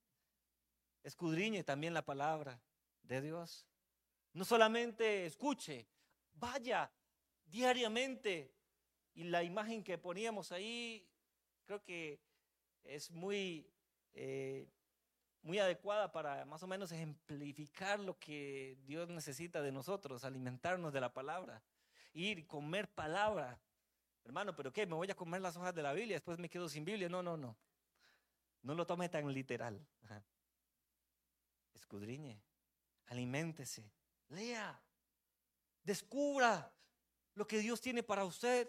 escudriñe 1.04 1.66
también 1.66 1.94
la 1.94 2.06
palabra 2.06 2.62
de 3.04 3.20
Dios. 3.20 3.68
No 4.32 4.46
solamente 4.46 5.26
escuche, 5.26 5.90
vaya 6.32 6.90
diariamente. 7.46 8.56
Y 9.14 9.26
la 9.26 9.44
imagen 9.44 9.84
que 9.84 9.98
poníamos 9.98 10.54
ahí 10.54 11.06
creo 11.66 11.84
que 11.84 12.22
es 12.86 13.12
muy 13.12 13.70
eh, 14.14 14.66
muy 15.48 15.60
adecuada 15.60 16.12
para 16.12 16.44
más 16.44 16.62
o 16.62 16.68
menos 16.68 16.92
ejemplificar 16.92 18.02
lo 18.02 18.20
que 18.20 18.78
Dios 18.86 19.08
necesita 19.08 19.62
de 19.62 19.72
nosotros, 19.72 20.26
alimentarnos 20.26 20.92
de 20.92 21.00
la 21.00 21.14
palabra, 21.14 21.64
ir, 22.12 22.46
comer 22.46 22.90
palabra. 22.90 23.58
Hermano, 24.26 24.54
¿pero 24.58 24.74
qué? 24.74 24.86
¿Me 24.86 24.96
voy 24.96 25.10
a 25.10 25.16
comer 25.16 25.40
las 25.40 25.56
hojas 25.56 25.74
de 25.74 25.82
la 25.82 25.94
Biblia? 25.94 26.18
Después 26.18 26.38
me 26.38 26.50
quedo 26.50 26.68
sin 26.68 26.84
Biblia. 26.84 27.08
No, 27.08 27.24
no, 27.24 27.38
no. 27.38 27.56
No 28.62 28.76
lo 28.76 28.86
tome 28.86 29.08
tan 29.08 29.34
literal. 29.34 29.88
Escudriñe, 31.74 32.44
aliméntese, 33.06 33.90
lea, 34.28 34.78
descubra 35.82 36.74
lo 37.36 37.48
que 37.48 37.60
Dios 37.60 37.80
tiene 37.80 38.04
para 38.04 38.26
usted. 38.26 38.68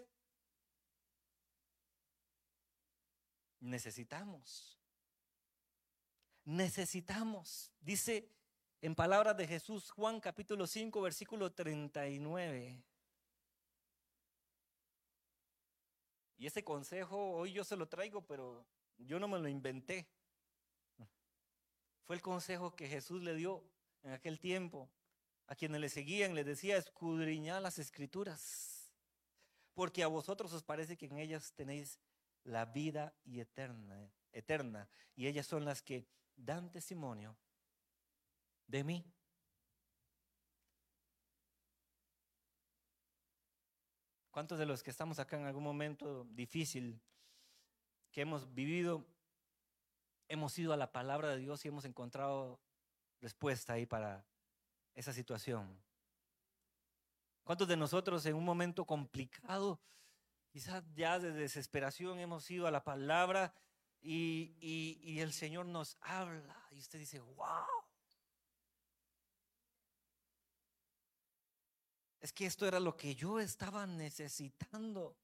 Necesitamos 3.59 4.78
necesitamos. 6.45 7.71
Dice 7.79 8.29
en 8.81 8.95
palabras 8.95 9.35
de 9.37 9.47
Jesús, 9.47 9.91
Juan 9.91 10.19
capítulo 10.19 10.65
5, 10.65 11.01
versículo 11.01 11.51
39. 11.51 12.81
Y 16.37 16.47
ese 16.47 16.63
consejo 16.63 17.31
hoy 17.31 17.51
yo 17.51 17.63
se 17.63 17.75
lo 17.75 17.87
traigo, 17.87 18.25
pero 18.25 18.65
yo 18.97 19.19
no 19.19 19.27
me 19.27 19.39
lo 19.39 19.49
inventé. 19.49 20.07
Fue 22.05 22.15
el 22.15 22.21
consejo 22.21 22.75
que 22.75 22.87
Jesús 22.87 23.21
le 23.21 23.35
dio 23.35 23.63
en 24.03 24.13
aquel 24.13 24.39
tiempo 24.39 24.89
a 25.47 25.55
quienes 25.55 25.81
le 25.81 25.89
seguían, 25.89 26.35
les 26.35 26.45
decía, 26.45 26.77
escudriñad 26.77 27.61
las 27.61 27.79
escrituras, 27.79 28.93
porque 29.73 30.03
a 30.03 30.07
vosotros 30.07 30.53
os 30.53 30.63
parece 30.63 30.95
que 30.95 31.07
en 31.07 31.17
ellas 31.17 31.53
tenéis 31.53 31.99
la 32.43 32.65
vida 32.65 33.13
y 33.25 33.39
eterna, 33.39 34.09
eterna, 34.31 34.87
y 35.15 35.27
ellas 35.27 35.47
son 35.47 35.65
las 35.65 35.81
que 35.81 36.07
dan 36.45 36.71
testimonio 36.71 37.35
de 38.67 38.83
mí. 38.83 39.05
¿Cuántos 44.31 44.59
de 44.59 44.65
los 44.65 44.83
que 44.83 44.91
estamos 44.91 45.19
acá 45.19 45.37
en 45.37 45.45
algún 45.45 45.63
momento 45.63 46.23
difícil 46.31 47.01
que 48.11 48.21
hemos 48.21 48.53
vivido, 48.53 49.05
hemos 50.27 50.57
ido 50.57 50.71
a 50.71 50.77
la 50.77 50.91
palabra 50.91 51.29
de 51.29 51.37
Dios 51.37 51.65
y 51.65 51.67
hemos 51.67 51.85
encontrado 51.85 52.59
respuesta 53.19 53.73
ahí 53.73 53.85
para 53.85 54.25
esa 54.95 55.13
situación? 55.13 55.81
¿Cuántos 57.43 57.67
de 57.67 57.75
nosotros 57.75 58.25
en 58.27 58.35
un 58.35 58.45
momento 58.45 58.85
complicado, 58.85 59.81
quizás 60.51 60.83
ya 60.93 61.17
de 61.17 61.31
desesperación, 61.31 62.19
hemos 62.19 62.49
ido 62.51 62.67
a 62.67 62.71
la 62.71 62.83
palabra 62.83 63.53
y, 64.01 65.19
el 65.19 65.33
Señor 65.33 65.65
nos 65.65 65.97
habla 66.01 66.67
y 66.71 66.79
usted 66.79 66.99
dice, 66.99 67.19
wow? 67.19 67.65
Es 72.19 72.33
que 72.33 72.45
esto 72.45 72.67
era 72.67 72.79
lo 72.79 72.95
que 72.95 73.15
yo 73.15 73.39
estaba 73.39 73.85
necesitando. 73.85 75.17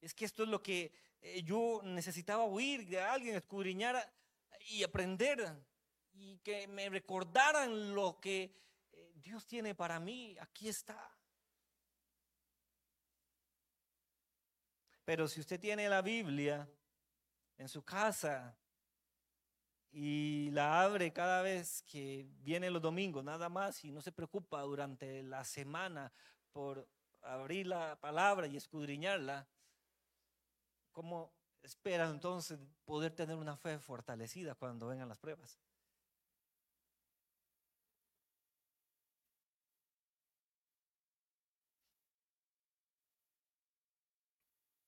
Es 0.00 0.14
que 0.14 0.24
esto 0.24 0.42
es 0.42 0.48
lo 0.48 0.62
que 0.62 0.92
eh, 1.20 1.42
yo 1.42 1.80
necesitaba 1.84 2.44
oír 2.44 2.86
de 2.86 3.00
alguien, 3.00 3.36
escudriñar 3.36 4.12
y 4.60 4.82
aprender 4.82 5.64
y 6.12 6.38
que 6.38 6.66
me 6.68 6.88
recordaran 6.88 7.94
lo 7.94 8.20
que 8.20 8.52
eh, 8.92 9.12
Dios 9.16 9.46
tiene 9.46 9.74
para 9.74 9.98
mí. 10.00 10.36
Aquí 10.40 10.68
está. 10.68 11.10
Pero 15.04 15.28
si 15.28 15.40
usted 15.40 15.60
tiene 15.60 15.88
la 15.88 16.02
Biblia 16.02 16.68
en 17.58 17.68
su 17.68 17.82
casa 17.82 18.56
y 19.90 20.50
la 20.50 20.82
abre 20.82 21.12
cada 21.12 21.40
vez 21.42 21.82
que 21.82 22.26
viene 22.42 22.70
los 22.70 22.82
domingos, 22.82 23.22
nada 23.22 23.48
más, 23.48 23.84
y 23.84 23.92
no 23.92 24.00
se 24.00 24.10
preocupa 24.10 24.60
durante 24.62 25.22
la 25.22 25.44
semana 25.44 26.12
por 26.52 26.88
abrir 27.22 27.68
la 27.68 27.96
palabra 28.00 28.48
y 28.48 28.56
escudriñarla, 28.56 29.46
¿cómo 30.92 31.32
espera 31.62 32.08
entonces 32.08 32.58
poder 32.84 33.12
tener 33.14 33.36
una 33.36 33.56
fe 33.56 33.78
fortalecida 33.78 34.54
cuando 34.56 34.88
vengan 34.88 35.08
las 35.08 35.18
pruebas? 35.18 35.60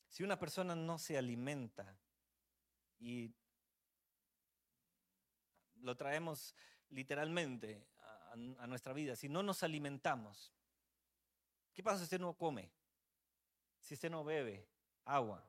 Si 0.09 0.25
una 0.25 0.39
persona 0.39 0.75
no 0.75 0.99
se 0.99 1.19
alimenta 1.19 1.97
y 2.99 3.35
lo 5.77 5.97
traemos 5.97 6.55
literalmente 6.91 7.87
a, 8.59 8.67
nuestra 8.67 8.93
vida, 8.93 9.17
si 9.17 9.29
no 9.29 9.43
nos 9.43 9.63
alimentamos, 9.63 10.53
¿qué 11.73 11.83
pasa 11.83 11.99
si 11.99 12.05
usted 12.05 12.21
no 12.21 12.35
come? 12.35 12.71
Si 13.81 13.95
usted 13.95 14.11
no 14.11 14.25
bebe 14.25 14.69
agua, 15.05 15.49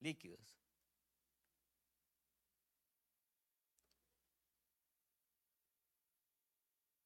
líquidos. 0.00 0.58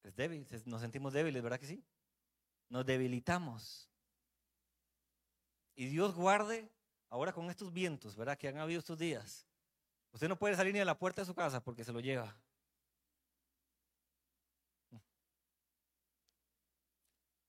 Es 0.03 0.16
débil, 0.16 0.44
nos 0.64 0.81
sentimos 0.81 1.12
débiles, 1.12 1.42
¿verdad 1.42 1.61
que 1.61 1.66
sí? 1.66 1.85
Nos 2.68 2.85
debilitamos. 2.85 3.88
Y 5.76 5.87
Dios 5.87 6.14
guarde 6.14 6.68
ahora 7.09 7.33
con 7.33 7.50
estos 7.50 7.72
vientos, 7.72 8.16
¿verdad? 8.16 8.37
Que 8.37 8.48
han 8.48 8.59
habido 8.59 8.81
estos 8.81 8.98
días. 8.98 9.46
Usted 10.12 10.28
no 10.28 10.38
puede 10.38 10.56
salir 10.56 10.74
ni 10.74 10.80
a 10.80 10.84
la 10.84 10.98
puerta 10.98 11.22
de 11.22 11.26
su 11.26 11.34
casa 11.34 11.62
porque 11.62 11.84
se 11.84 11.92
lo 11.92 12.00
lleva. 12.00 12.36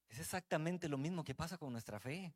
Es 0.10 0.20
exactamente 0.20 0.90
lo 0.90 0.98
mismo 0.98 1.24
que 1.24 1.34
pasa 1.34 1.58
con 1.58 1.72
nuestra 1.72 2.00
fe. 2.00 2.34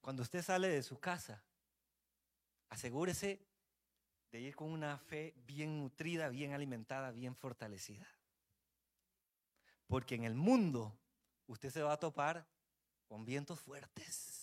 Cuando 0.00 0.22
usted 0.22 0.42
sale 0.42 0.68
de 0.68 0.82
su 0.82 0.98
casa, 0.98 1.42
asegúrese 2.68 3.46
de 4.30 4.40
ir 4.40 4.54
con 4.54 4.70
una 4.70 4.98
fe 4.98 5.34
bien 5.46 5.78
nutrida, 5.78 6.28
bien 6.28 6.52
alimentada, 6.52 7.10
bien 7.10 7.34
fortalecida. 7.34 8.06
Porque 9.86 10.14
en 10.14 10.24
el 10.24 10.34
mundo 10.34 10.96
usted 11.46 11.70
se 11.70 11.82
va 11.82 11.94
a 11.94 12.00
topar 12.00 12.46
con 13.08 13.24
vientos 13.24 13.60
fuertes, 13.60 14.39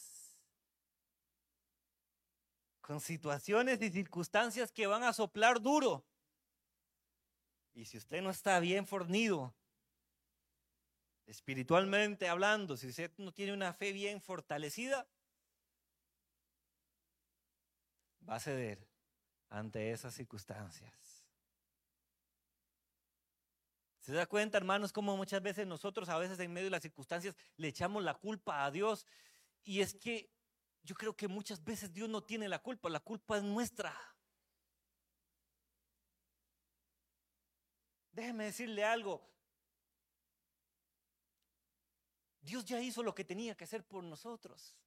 con 2.88 3.02
situaciones 3.02 3.82
y 3.82 3.90
circunstancias 3.92 4.72
que 4.72 4.88
van 4.88 5.04
a 5.04 5.12
soplar 5.12 5.62
duro. 5.62 6.06
Y 7.74 7.84
si 7.84 7.98
usted 7.98 8.22
no 8.22 8.30
está 8.30 8.62
bien 8.62 8.88
fornido, 8.88 9.54
espiritualmente 11.26 12.30
hablando, 12.30 12.78
si 12.78 12.88
usted 12.88 13.12
no 13.18 13.34
tiene 13.34 13.52
una 13.52 13.74
fe 13.74 13.92
bien 13.92 14.22
fortalecida, 14.22 15.06
va 18.28 18.36
a 18.36 18.40
ceder 18.40 18.88
ante 19.50 19.92
esas 19.92 20.14
circunstancias. 20.14 21.26
¿Se 24.00 24.14
da 24.14 24.28
cuenta, 24.28 24.58
hermanos, 24.58 24.94
cómo 24.94 25.18
muchas 25.18 25.42
veces 25.42 25.68
nosotros, 25.68 26.08
a 26.08 26.18
veces 26.18 26.40
en 26.40 26.54
medio 26.54 26.68
de 26.68 26.72
las 26.72 26.84
circunstancias, 26.84 27.36
le 27.58 27.68
echamos 27.68 28.02
la 28.02 28.14
culpa 28.14 28.64
a 28.64 28.72
Dios? 28.72 29.06
Y 29.66 29.82
es 29.82 29.94
que 29.94 30.30
yo 30.88 30.96
creo 30.96 31.14
que 31.14 31.28
muchas 31.28 31.62
veces 31.62 31.94
Dios 31.94 32.08
no 32.08 32.24
tiene 32.24 32.48
la 32.48 32.60
culpa, 32.60 32.90
la 32.90 33.02
culpa 33.02 33.36
es 33.36 33.44
nuestra. 33.44 33.94
Déjeme 38.14 38.46
decirle 38.46 38.86
algo. 38.86 39.22
Dios 42.40 42.64
ya 42.64 42.80
hizo 42.80 43.04
lo 43.04 43.14
que 43.14 43.26
tenía 43.26 43.54
que 43.54 43.66
hacer 43.66 43.84
por 43.84 44.02
nosotros. 44.02 44.78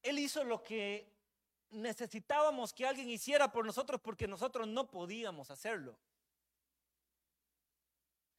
Él 0.00 0.20
hizo 0.20 0.44
lo 0.44 0.62
que 0.62 1.12
necesitábamos 1.70 2.72
que 2.72 2.86
alguien 2.86 3.10
hiciera 3.10 3.50
por 3.50 3.66
nosotros 3.66 4.00
porque 4.00 4.28
nosotros 4.28 4.68
no 4.68 4.88
podíamos 4.88 5.50
hacerlo. 5.50 5.98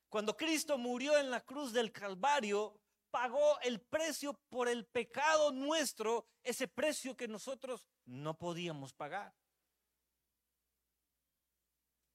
Cuando 0.08 0.38
Cristo 0.38 0.78
murió 0.78 1.17
en 1.17 1.30
la 1.30 1.41
cruz 1.41 1.73
del 1.73 1.91
Calvario, 1.91 2.80
pagó 3.13 3.60
el 3.62 3.80
precio 3.80 4.34
por 4.49 4.67
el 4.67 4.88
pecado 4.88 5.52
nuestro, 5.52 6.26
ese 6.41 6.67
precio 6.67 7.15
que 7.15 7.28
nosotros 7.28 7.88
no 8.06 8.36
podíamos 8.39 8.91
pagar. 8.91 9.36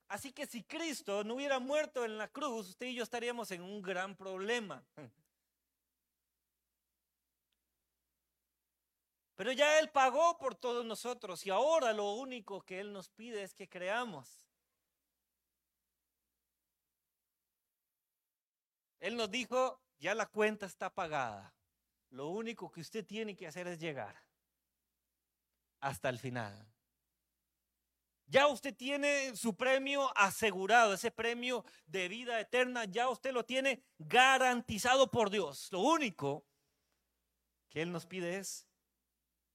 Así 0.08 0.32
que 0.32 0.44
si 0.46 0.64
Cristo 0.64 1.22
no 1.22 1.34
hubiera 1.36 1.60
muerto 1.60 2.04
en 2.04 2.18
la 2.18 2.26
cruz, 2.26 2.70
usted 2.70 2.86
y 2.86 2.96
yo 2.96 3.04
estaríamos 3.04 3.52
en 3.52 3.62
un 3.62 3.80
gran 3.80 4.16
problema. 4.16 4.84
Pero 9.36 9.52
ya 9.52 9.78
Él 9.78 9.90
pagó 9.90 10.36
por 10.36 10.56
todos 10.56 10.84
nosotros 10.84 11.46
y 11.46 11.50
ahora 11.50 11.92
lo 11.92 12.14
único 12.14 12.62
que 12.62 12.80
Él 12.80 12.92
nos 12.92 13.08
pide 13.08 13.44
es 13.44 13.54
que 13.54 13.68
creamos. 13.68 14.48
Él 18.98 19.16
nos 19.16 19.30
dijo, 19.30 19.80
ya 19.98 20.14
la 20.14 20.26
cuenta 20.26 20.66
está 20.66 20.94
pagada. 20.94 21.54
Lo 22.10 22.28
único 22.28 22.70
que 22.70 22.80
usted 22.80 23.04
tiene 23.04 23.36
que 23.36 23.46
hacer 23.46 23.66
es 23.66 23.78
llegar 23.78 24.22
hasta 25.80 26.08
el 26.08 26.18
final. 26.18 26.66
Ya 28.26 28.46
usted 28.46 28.76
tiene 28.76 29.34
su 29.36 29.56
premio 29.56 30.10
asegurado, 30.16 30.92
ese 30.92 31.10
premio 31.10 31.64
de 31.86 32.08
vida 32.08 32.38
eterna, 32.38 32.84
ya 32.84 33.08
usted 33.08 33.32
lo 33.32 33.44
tiene 33.44 33.82
garantizado 33.98 35.10
por 35.10 35.30
Dios. 35.30 35.68
Lo 35.72 35.80
único 35.80 36.46
que 37.70 37.80
Él 37.80 37.90
nos 37.90 38.04
pide 38.04 38.36
es 38.36 38.66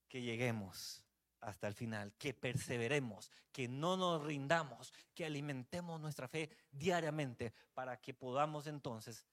que 0.08 0.21
lleguemos 0.21 1.03
hasta 1.39 1.67
el 1.67 1.75
final, 1.75 2.13
que 2.17 2.34
perseveremos, 2.34 3.32
que 3.51 3.67
no 3.67 3.95
nos 3.95 4.23
rindamos, 4.23 4.91
que 5.13 5.25
alimentemos 5.25 5.99
nuestra 5.99 6.27
fe 6.27 6.49
diariamente 6.71 7.53
para 7.73 7.99
que 7.99 8.13
podamos 8.13 8.65
entonces 8.65 9.23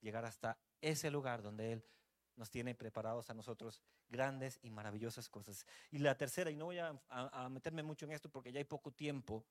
llegar 0.00 0.24
hasta 0.24 0.58
ese 0.80 1.10
lugar 1.10 1.42
donde 1.42 1.72
Él 1.72 1.84
nos 2.36 2.50
tiene 2.50 2.74
preparados 2.74 3.30
a 3.30 3.34
nosotros 3.34 3.82
grandes 4.08 4.58
y 4.62 4.70
maravillosas 4.70 5.28
cosas. 5.28 5.66
Y 5.90 5.98
la 5.98 6.16
tercera, 6.16 6.50
y 6.50 6.56
no 6.56 6.66
voy 6.66 6.78
a, 6.78 6.92
meterme 7.50 7.82
mucho 7.82 8.06
en 8.06 8.12
esto 8.12 8.28
porque 8.30 8.52
ya 8.52 8.58
hay 8.58 8.64
poco 8.64 8.92
tiempo, 8.92 9.44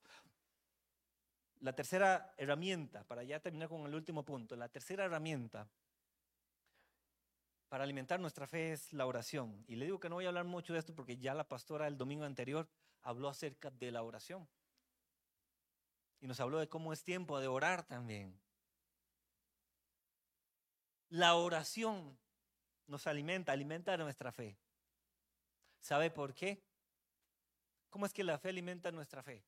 la 1.60 1.72
tercera 1.74 2.32
herramienta, 2.36 3.04
para 3.04 3.22
ya 3.24 3.40
terminar 3.40 3.68
con 3.68 3.84
el 3.86 3.94
último 3.94 4.24
punto, 4.24 4.56
la 4.56 4.68
tercera 4.68 5.04
herramienta 5.04 5.68
para 7.68 7.84
alimentar 7.84 8.18
nuestra 8.18 8.46
fe 8.46 8.72
es 8.72 8.92
la 8.92 9.06
oración. 9.06 9.64
Y 9.66 9.76
le 9.76 9.84
digo 9.84 10.00
que 10.00 10.08
no 10.08 10.14
voy 10.14 10.24
a 10.24 10.28
hablar 10.28 10.44
mucho 10.44 10.72
de 10.72 10.78
esto 10.78 10.94
porque 10.94 11.18
ya 11.18 11.34
la 11.34 11.46
pastora 11.46 11.86
el 11.86 11.98
domingo 11.98 12.24
anterior 12.24 12.68
habló 13.02 13.28
acerca 13.28 13.70
de 13.70 13.92
la 13.92 14.02
oración. 14.02 14.48
Y 16.20 16.26
nos 16.26 16.40
habló 16.40 16.58
de 16.58 16.68
cómo 16.68 16.92
es 16.92 17.04
tiempo 17.04 17.38
de 17.38 17.48
orar 17.48 17.86
también. 17.86 18.40
La 21.10 21.34
oración 21.34 22.18
nos 22.86 23.06
alimenta, 23.06 23.52
alimenta 23.52 23.96
nuestra 23.96 24.32
fe. 24.32 24.58
¿Sabe 25.80 26.10
por 26.10 26.34
qué? 26.34 26.62
¿Cómo 27.88 28.04
es 28.04 28.12
que 28.12 28.24
la 28.24 28.38
fe 28.38 28.50
alimenta 28.50 28.92
nuestra 28.92 29.22
fe? 29.22 29.42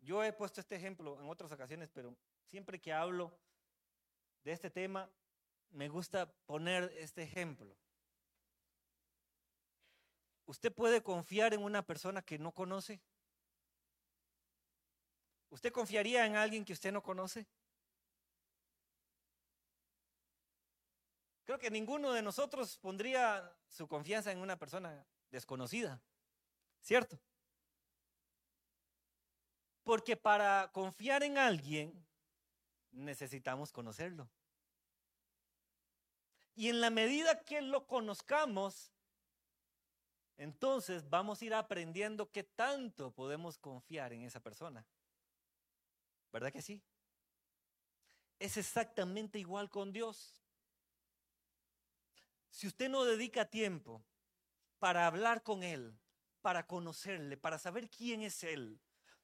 Yo 0.00 0.22
he 0.22 0.32
puesto 0.32 0.60
este 0.60 0.76
ejemplo 0.76 1.20
en 1.20 1.28
otras 1.28 1.50
ocasiones, 1.52 1.90
pero 1.92 2.16
siempre 2.50 2.80
que 2.80 2.92
hablo 2.92 3.32
de 4.44 4.52
este 4.52 4.70
tema, 4.70 5.10
me 5.70 5.88
gusta 5.88 6.30
poner 6.44 6.92
este 6.98 7.22
ejemplo. 7.22 7.76
¿Usted 10.46 10.72
puede 10.72 11.02
confiar 11.02 11.54
en 11.54 11.62
una 11.62 11.82
persona 11.86 12.20
que 12.20 12.38
no 12.38 12.52
conoce? 12.52 13.00
¿Usted 15.50 15.72
confiaría 15.72 16.26
en 16.26 16.36
alguien 16.36 16.64
que 16.64 16.72
usted 16.72 16.92
no 16.92 17.02
conoce? 17.02 17.46
Creo 21.52 21.60
que 21.60 21.70
ninguno 21.70 22.12
de 22.12 22.22
nosotros 22.22 22.78
pondría 22.78 23.54
su 23.68 23.86
confianza 23.86 24.32
en 24.32 24.38
una 24.38 24.58
persona 24.58 25.04
desconocida, 25.30 26.00
¿cierto? 26.80 27.20
Porque 29.84 30.16
para 30.16 30.72
confiar 30.72 31.22
en 31.22 31.36
alguien 31.36 32.06
necesitamos 32.90 33.70
conocerlo. 33.70 34.30
Y 36.54 36.70
en 36.70 36.80
la 36.80 36.88
medida 36.88 37.44
que 37.44 37.60
lo 37.60 37.86
conozcamos, 37.86 38.90
entonces 40.38 41.06
vamos 41.10 41.42
a 41.42 41.44
ir 41.44 41.52
aprendiendo 41.52 42.32
qué 42.32 42.44
tanto 42.44 43.10
podemos 43.10 43.58
confiar 43.58 44.14
en 44.14 44.22
esa 44.22 44.40
persona. 44.40 44.86
¿Verdad 46.32 46.50
que 46.50 46.62
sí? 46.62 46.82
Es 48.38 48.56
exactamente 48.56 49.38
igual 49.38 49.68
con 49.68 49.92
Dios. 49.92 50.41
Si 52.52 52.66
usted 52.66 52.90
no 52.90 53.04
dedica 53.04 53.46
tiempo 53.46 54.04
para 54.78 55.06
hablar 55.06 55.42
con 55.42 55.62
Él, 55.62 55.98
para 56.42 56.66
conocerle, 56.66 57.38
para 57.38 57.58
saber 57.58 57.88
quién 57.88 58.20
es 58.20 58.44
Él, 58.44 58.78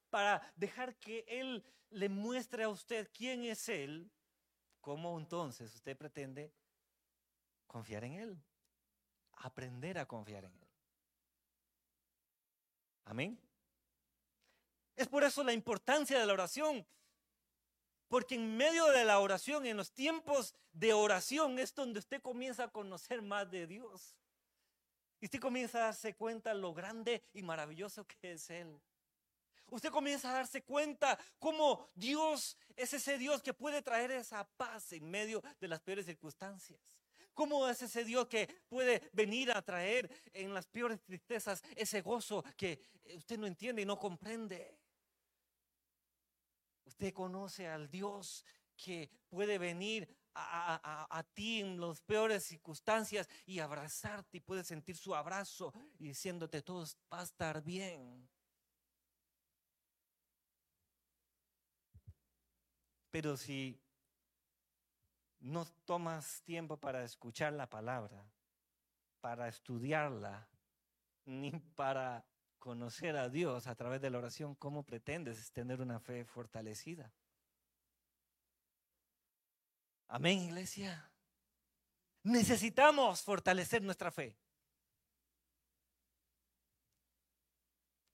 para 0.08 0.50
dejar 0.56 0.96
que 0.96 1.26
Él 1.28 1.62
le 1.90 2.08
muestre 2.08 2.64
a 2.64 2.70
usted 2.70 3.10
quién 3.12 3.44
es 3.44 3.68
Él, 3.68 4.10
¿cómo 4.80 5.18
entonces 5.18 5.74
usted 5.74 5.94
pretende 5.94 6.54
confiar 7.66 8.04
en 8.04 8.14
Él? 8.14 8.42
Aprender 9.32 9.98
a 9.98 10.08
confiar 10.08 10.46
en 10.46 10.58
Él. 10.58 10.68
Amén. 13.04 13.38
Es 14.96 15.06
por 15.06 15.22
eso 15.22 15.44
la 15.44 15.52
importancia 15.52 16.18
de 16.18 16.24
la 16.24 16.32
oración. 16.32 16.86
Porque 18.09 18.34
en 18.36 18.56
medio 18.56 18.86
de 18.86 19.04
la 19.04 19.20
oración, 19.20 19.66
en 19.66 19.76
los 19.76 19.92
tiempos 19.92 20.54
de 20.72 20.92
oración, 20.92 21.59
es 21.59 21.74
donde 21.74 21.98
usted 21.98 22.22
comienza 22.22 22.64
a 22.64 22.68
conocer 22.68 23.20
más 23.22 23.50
de 23.50 23.66
Dios. 23.66 24.16
Y 25.20 25.26
usted 25.26 25.40
comienza 25.40 25.78
a 25.78 25.84
darse 25.86 26.14
cuenta 26.14 26.54
lo 26.54 26.72
grande 26.72 27.22
y 27.34 27.42
maravilloso 27.42 28.06
que 28.06 28.32
es 28.32 28.48
Él. 28.50 28.80
Usted 29.70 29.90
comienza 29.90 30.30
a 30.30 30.34
darse 30.34 30.62
cuenta 30.62 31.18
cómo 31.38 31.90
Dios 31.94 32.56
es 32.74 32.94
ese 32.94 33.18
Dios 33.18 33.42
que 33.42 33.52
puede 33.52 33.82
traer 33.82 34.11
esa 34.12 34.48
paz 34.56 34.92
en 34.92 35.11
medio 35.11 35.42
de 35.61 35.68
las 35.68 35.80
peores 35.80 36.06
circunstancias. 36.06 36.80
¿Cómo 37.34 37.68
es 37.68 37.82
ese 37.82 38.04
Dios 38.04 38.26
que 38.26 38.48
puede 38.68 39.11
venir 39.12 39.52
a 39.52 39.62
traer 39.62 40.11
en 40.32 40.54
las 40.54 40.66
peores 40.66 41.00
tristezas 41.02 41.62
ese 41.76 42.00
gozo 42.00 42.42
que 42.56 42.80
usted 43.14 43.38
no 43.38 43.46
entiende 43.46 43.82
y 43.82 43.84
no 43.84 43.98
comprende? 43.98 44.77
Usted 46.89 47.12
conoce 47.12 47.68
al 47.68 47.91
Dios 47.91 48.47
que 48.74 49.11
puede 49.28 49.59
venir 49.59 50.09
a, 50.34 51.22
ti 51.34 51.61
en 51.61 51.78
las 51.78 52.01
peores 52.01 52.45
circunstancias 52.45 53.28
y 53.45 53.59
abrazarte 53.59 54.39
y 54.39 54.41
puede 54.41 54.64
sentir 54.64 54.97
su 54.97 55.14
abrazo 55.14 55.72
y 55.99 56.05
diciéndote 56.05 56.62
todo 56.62 56.86
va 57.12 57.20
a 57.20 57.24
estar 57.24 57.62
bien. 57.62 58.26
Pero 63.11 63.36
si 63.36 63.78
no 65.41 65.66
tomas 65.84 66.43
tiempo 66.43 66.78
para 66.78 67.05
escuchar 67.05 67.53
la 67.53 67.68
palabra, 67.68 68.24
para 69.20 69.49
estudiarla, 69.49 70.49
ni 71.26 71.51
para 71.74 72.24
conocer 72.68 73.16
a 73.16 73.30
Dios 73.30 73.66
a 73.66 73.74
través 73.74 73.98
de 74.02 74.10
la 74.10 74.18
oración, 74.18 74.54
¿cómo 74.54 74.82
pretendes 74.82 75.50
tener 75.52 75.80
una 75.80 75.98
fe 76.00 76.26
fortalecida? 76.26 77.10
Amén, 80.06 80.40
iglesia. 80.40 81.10
Necesitamos 82.24 83.22
fortalecer 83.22 83.80
nuestra 83.80 84.10
fe. 84.10 84.36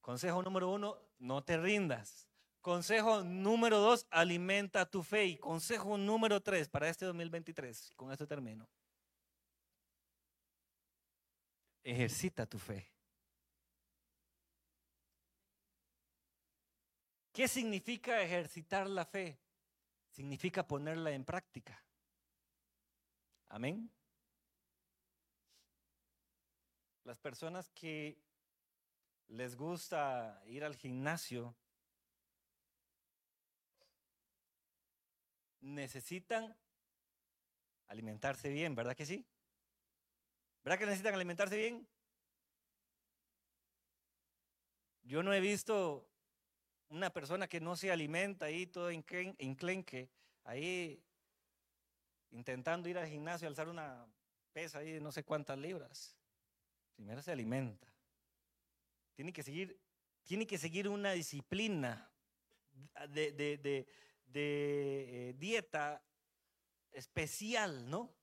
Consejo 0.00 0.40
número 0.40 0.70
uno, 0.70 1.00
no 1.18 1.42
te 1.42 1.56
rindas. 1.56 2.28
Consejo 2.60 3.24
número 3.24 3.80
dos, 3.80 4.06
alimenta 4.08 4.88
tu 4.88 5.02
fe. 5.02 5.26
Y 5.26 5.36
consejo 5.36 5.98
número 5.98 6.40
tres 6.40 6.68
para 6.68 6.88
este 6.88 7.06
2023, 7.06 7.90
con 7.96 8.12
esto 8.12 8.24
termino. 8.24 8.68
Ejercita 11.82 12.46
tu 12.46 12.60
fe. 12.60 12.93
¿Qué 17.34 17.48
significa 17.48 18.22
ejercitar 18.22 18.88
la 18.88 19.04
fe? 19.04 19.40
Significa 20.08 20.64
ponerla 20.68 21.10
en 21.10 21.24
práctica. 21.24 21.84
Amén. 23.48 23.90
Las 27.02 27.18
personas 27.18 27.68
que 27.70 28.22
les 29.26 29.56
gusta 29.56 30.40
ir 30.46 30.62
al 30.62 30.76
gimnasio 30.76 31.56
necesitan 35.60 36.56
alimentarse 37.88 38.48
bien, 38.48 38.76
¿verdad 38.76 38.94
que 38.94 39.06
sí? 39.06 39.26
¿Verdad 40.62 40.78
que 40.78 40.86
necesitan 40.86 41.14
alimentarse 41.14 41.56
bien? 41.56 41.88
Yo 45.02 45.24
no 45.24 45.34
he 45.34 45.40
visto 45.40 46.13
una 46.88 47.10
persona 47.10 47.48
que 47.48 47.60
no 47.60 47.76
se 47.76 47.90
alimenta 47.90 48.46
ahí 48.46 48.66
todo 48.66 48.90
enclenque, 48.90 50.10
ahí 50.44 51.02
intentando 52.30 52.88
ir 52.88 52.98
al 52.98 53.08
gimnasio, 53.08 53.48
alzar 53.48 53.68
una 53.68 54.06
pesa 54.52 54.78
ahí 54.78 54.92
de 54.92 55.00
no 55.00 55.12
sé 55.12 55.24
cuántas 55.24 55.58
libras. 55.58 56.16
Primero 56.94 57.22
se 57.22 57.32
alimenta. 57.32 57.92
Tiene 59.14 59.32
que 59.32 59.42
seguir, 59.42 59.80
tiene 60.24 60.46
que 60.46 60.58
seguir 60.58 60.88
una 60.88 61.12
disciplina 61.12 62.10
de, 63.10 63.32
de 63.32 63.86
eh, 64.34 65.34
dieta 65.36 66.02
especial, 66.90 67.88
¿no? 67.88 68.14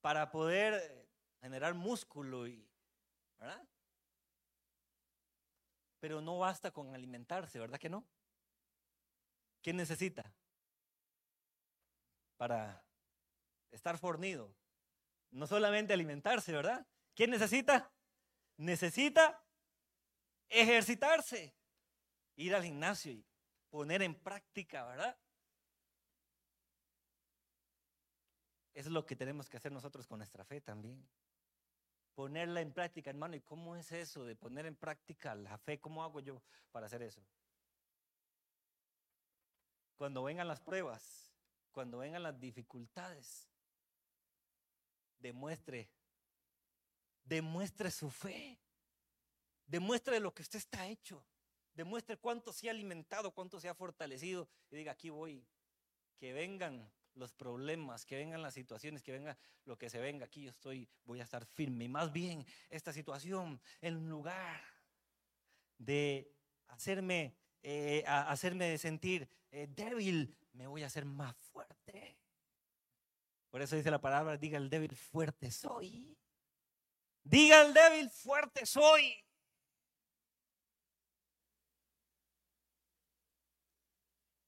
Para 0.00 0.30
poder 0.30 1.08
generar 1.40 1.74
músculo 1.74 2.46
y, 2.46 2.66
¿verdad? 3.38 3.66
Pero 6.04 6.20
no 6.20 6.38
basta 6.38 6.70
con 6.70 6.94
alimentarse, 6.94 7.58
¿verdad 7.58 7.78
que 7.78 7.88
no? 7.88 8.06
¿Qué 9.62 9.72
necesita? 9.72 10.34
Para 12.36 12.84
estar 13.70 13.96
fornido. 13.96 14.54
No 15.30 15.46
solamente 15.46 15.94
alimentarse, 15.94 16.52
¿verdad? 16.52 16.86
¿Quién 17.14 17.30
necesita? 17.30 17.90
Necesita 18.58 19.42
ejercitarse, 20.50 21.56
ir 22.36 22.54
al 22.54 22.64
gimnasio 22.64 23.12
y 23.12 23.24
poner 23.70 24.02
en 24.02 24.14
práctica, 24.14 24.84
¿verdad? 24.84 25.18
Es 28.74 28.88
lo 28.88 29.06
que 29.06 29.16
tenemos 29.16 29.48
que 29.48 29.56
hacer 29.56 29.72
nosotros 29.72 30.06
con 30.06 30.18
nuestra 30.18 30.44
fe 30.44 30.60
también 30.60 31.08
ponerla 32.14 32.60
en 32.60 32.72
práctica, 32.72 33.10
hermano. 33.10 33.36
¿Y 33.36 33.40
cómo 33.40 33.76
es 33.76 33.92
eso 33.92 34.24
de 34.24 34.36
poner 34.36 34.66
en 34.66 34.76
práctica 34.76 35.34
la 35.34 35.58
fe? 35.58 35.78
¿Cómo 35.80 36.02
hago 36.02 36.20
yo 36.20 36.42
para 36.72 36.86
hacer 36.86 37.02
eso? 37.02 37.22
Cuando 39.96 40.22
vengan 40.22 40.48
las 40.48 40.60
pruebas, 40.60 41.32
cuando 41.72 41.98
vengan 41.98 42.22
las 42.22 42.38
dificultades, 42.38 43.48
demuestre, 45.18 45.88
demuestre 47.24 47.90
su 47.90 48.10
fe, 48.10 48.58
demuestre 49.66 50.20
lo 50.20 50.34
que 50.34 50.42
usted 50.42 50.58
está 50.58 50.86
hecho, 50.86 51.24
demuestre 51.74 52.16
cuánto 52.16 52.52
se 52.52 52.68
ha 52.68 52.72
alimentado, 52.72 53.32
cuánto 53.32 53.60
se 53.60 53.68
ha 53.68 53.74
fortalecido 53.74 54.48
y 54.70 54.76
diga, 54.76 54.92
aquí 54.92 55.10
voy, 55.10 55.46
que 56.18 56.32
vengan 56.32 56.90
los 57.14 57.32
problemas, 57.32 58.04
que 58.04 58.16
vengan 58.16 58.42
las 58.42 58.54
situaciones, 58.54 59.02
que 59.02 59.12
venga 59.12 59.36
lo 59.64 59.78
que 59.78 59.90
se 59.90 60.00
venga 60.00 60.26
aquí, 60.26 60.42
yo 60.42 60.50
estoy, 60.50 60.88
voy 61.04 61.20
a 61.20 61.24
estar 61.24 61.44
firme. 61.46 61.84
Y 61.84 61.88
más 61.88 62.12
bien, 62.12 62.46
esta 62.70 62.92
situación, 62.92 63.60
en 63.80 64.08
lugar 64.08 64.60
de 65.78 66.32
hacerme, 66.68 67.36
eh, 67.62 68.04
sentir 68.78 69.28
eh, 69.50 69.68
débil, 69.68 70.36
me 70.52 70.66
voy 70.66 70.82
a 70.82 70.86
hacer 70.86 71.04
más 71.04 71.36
fuerte. 71.36 72.18
Por 73.50 73.62
eso 73.62 73.76
dice 73.76 73.90
la 73.90 74.00
palabra, 74.00 74.36
diga 74.36 74.58
el 74.58 74.68
débil, 74.68 74.94
fuerte 74.96 75.50
soy. 75.50 76.16
Diga 77.22 77.62
el 77.62 77.72
débil, 77.72 78.10
fuerte 78.10 78.66
soy. 78.66 79.24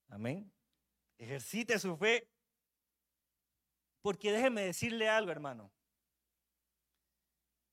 Amén. 0.09 0.51
Ejercite 1.19 1.79
su 1.79 1.97
fe 1.97 2.29
porque 4.07 4.31
déjeme 4.31 4.63
decirle 4.63 5.09
algo, 5.09 5.33
hermano. 5.33 5.69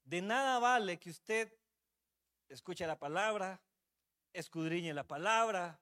De 0.04 0.20
nada 0.20 0.58
vale 0.58 0.98
que 0.98 1.12
usted 1.12 1.56
escuche 2.50 2.88
la 2.88 2.98
palabra, 2.98 3.62
escudriñe 4.34 4.96
la 4.96 5.04
palabra, 5.04 5.80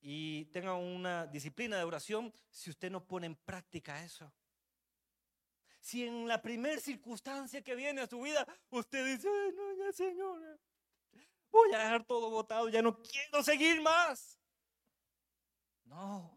y 0.00 0.46
tenga 0.46 0.74
una 0.74 1.28
disciplina 1.28 1.76
de 1.76 1.84
oración 1.84 2.34
si 2.50 2.70
usted 2.70 2.90
no 2.90 3.06
pone 3.06 3.28
en 3.28 3.36
práctica 3.36 4.02
eso. 4.02 4.32
Si 5.78 6.04
en 6.04 6.26
la 6.26 6.42
primera 6.42 6.80
circunstancia 6.80 7.62
que 7.62 7.76
viene 7.76 8.00
a 8.00 8.08
su 8.08 8.20
vida 8.20 8.44
usted 8.70 9.06
dice, 9.06 9.28
no, 9.54 9.72
ya 9.76 9.92
Señor, 9.92 10.58
voy 11.48 11.72
a 11.74 11.78
dejar 11.78 12.04
todo 12.04 12.28
botado, 12.30 12.68
ya 12.68 12.82
no 12.82 13.00
quiero 13.00 13.40
seguir 13.44 13.80
más. 13.80 14.36
No. 15.84 16.35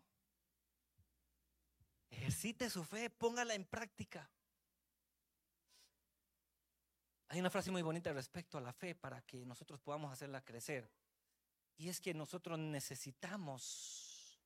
Ejercite 2.19 2.69
su 2.69 2.83
fe, 2.83 3.09
póngala 3.09 3.55
en 3.55 3.63
práctica. 3.63 4.29
Hay 7.29 7.39
una 7.39 7.49
frase 7.49 7.71
muy 7.71 7.81
bonita 7.81 8.11
respecto 8.11 8.57
a 8.57 8.61
la 8.61 8.73
fe 8.73 8.93
para 8.93 9.21
que 9.21 9.45
nosotros 9.45 9.79
podamos 9.79 10.11
hacerla 10.11 10.43
crecer. 10.43 10.91
Y 11.77 11.87
es 11.87 12.01
que 12.01 12.13
nosotros 12.13 12.59
necesitamos 12.59 14.37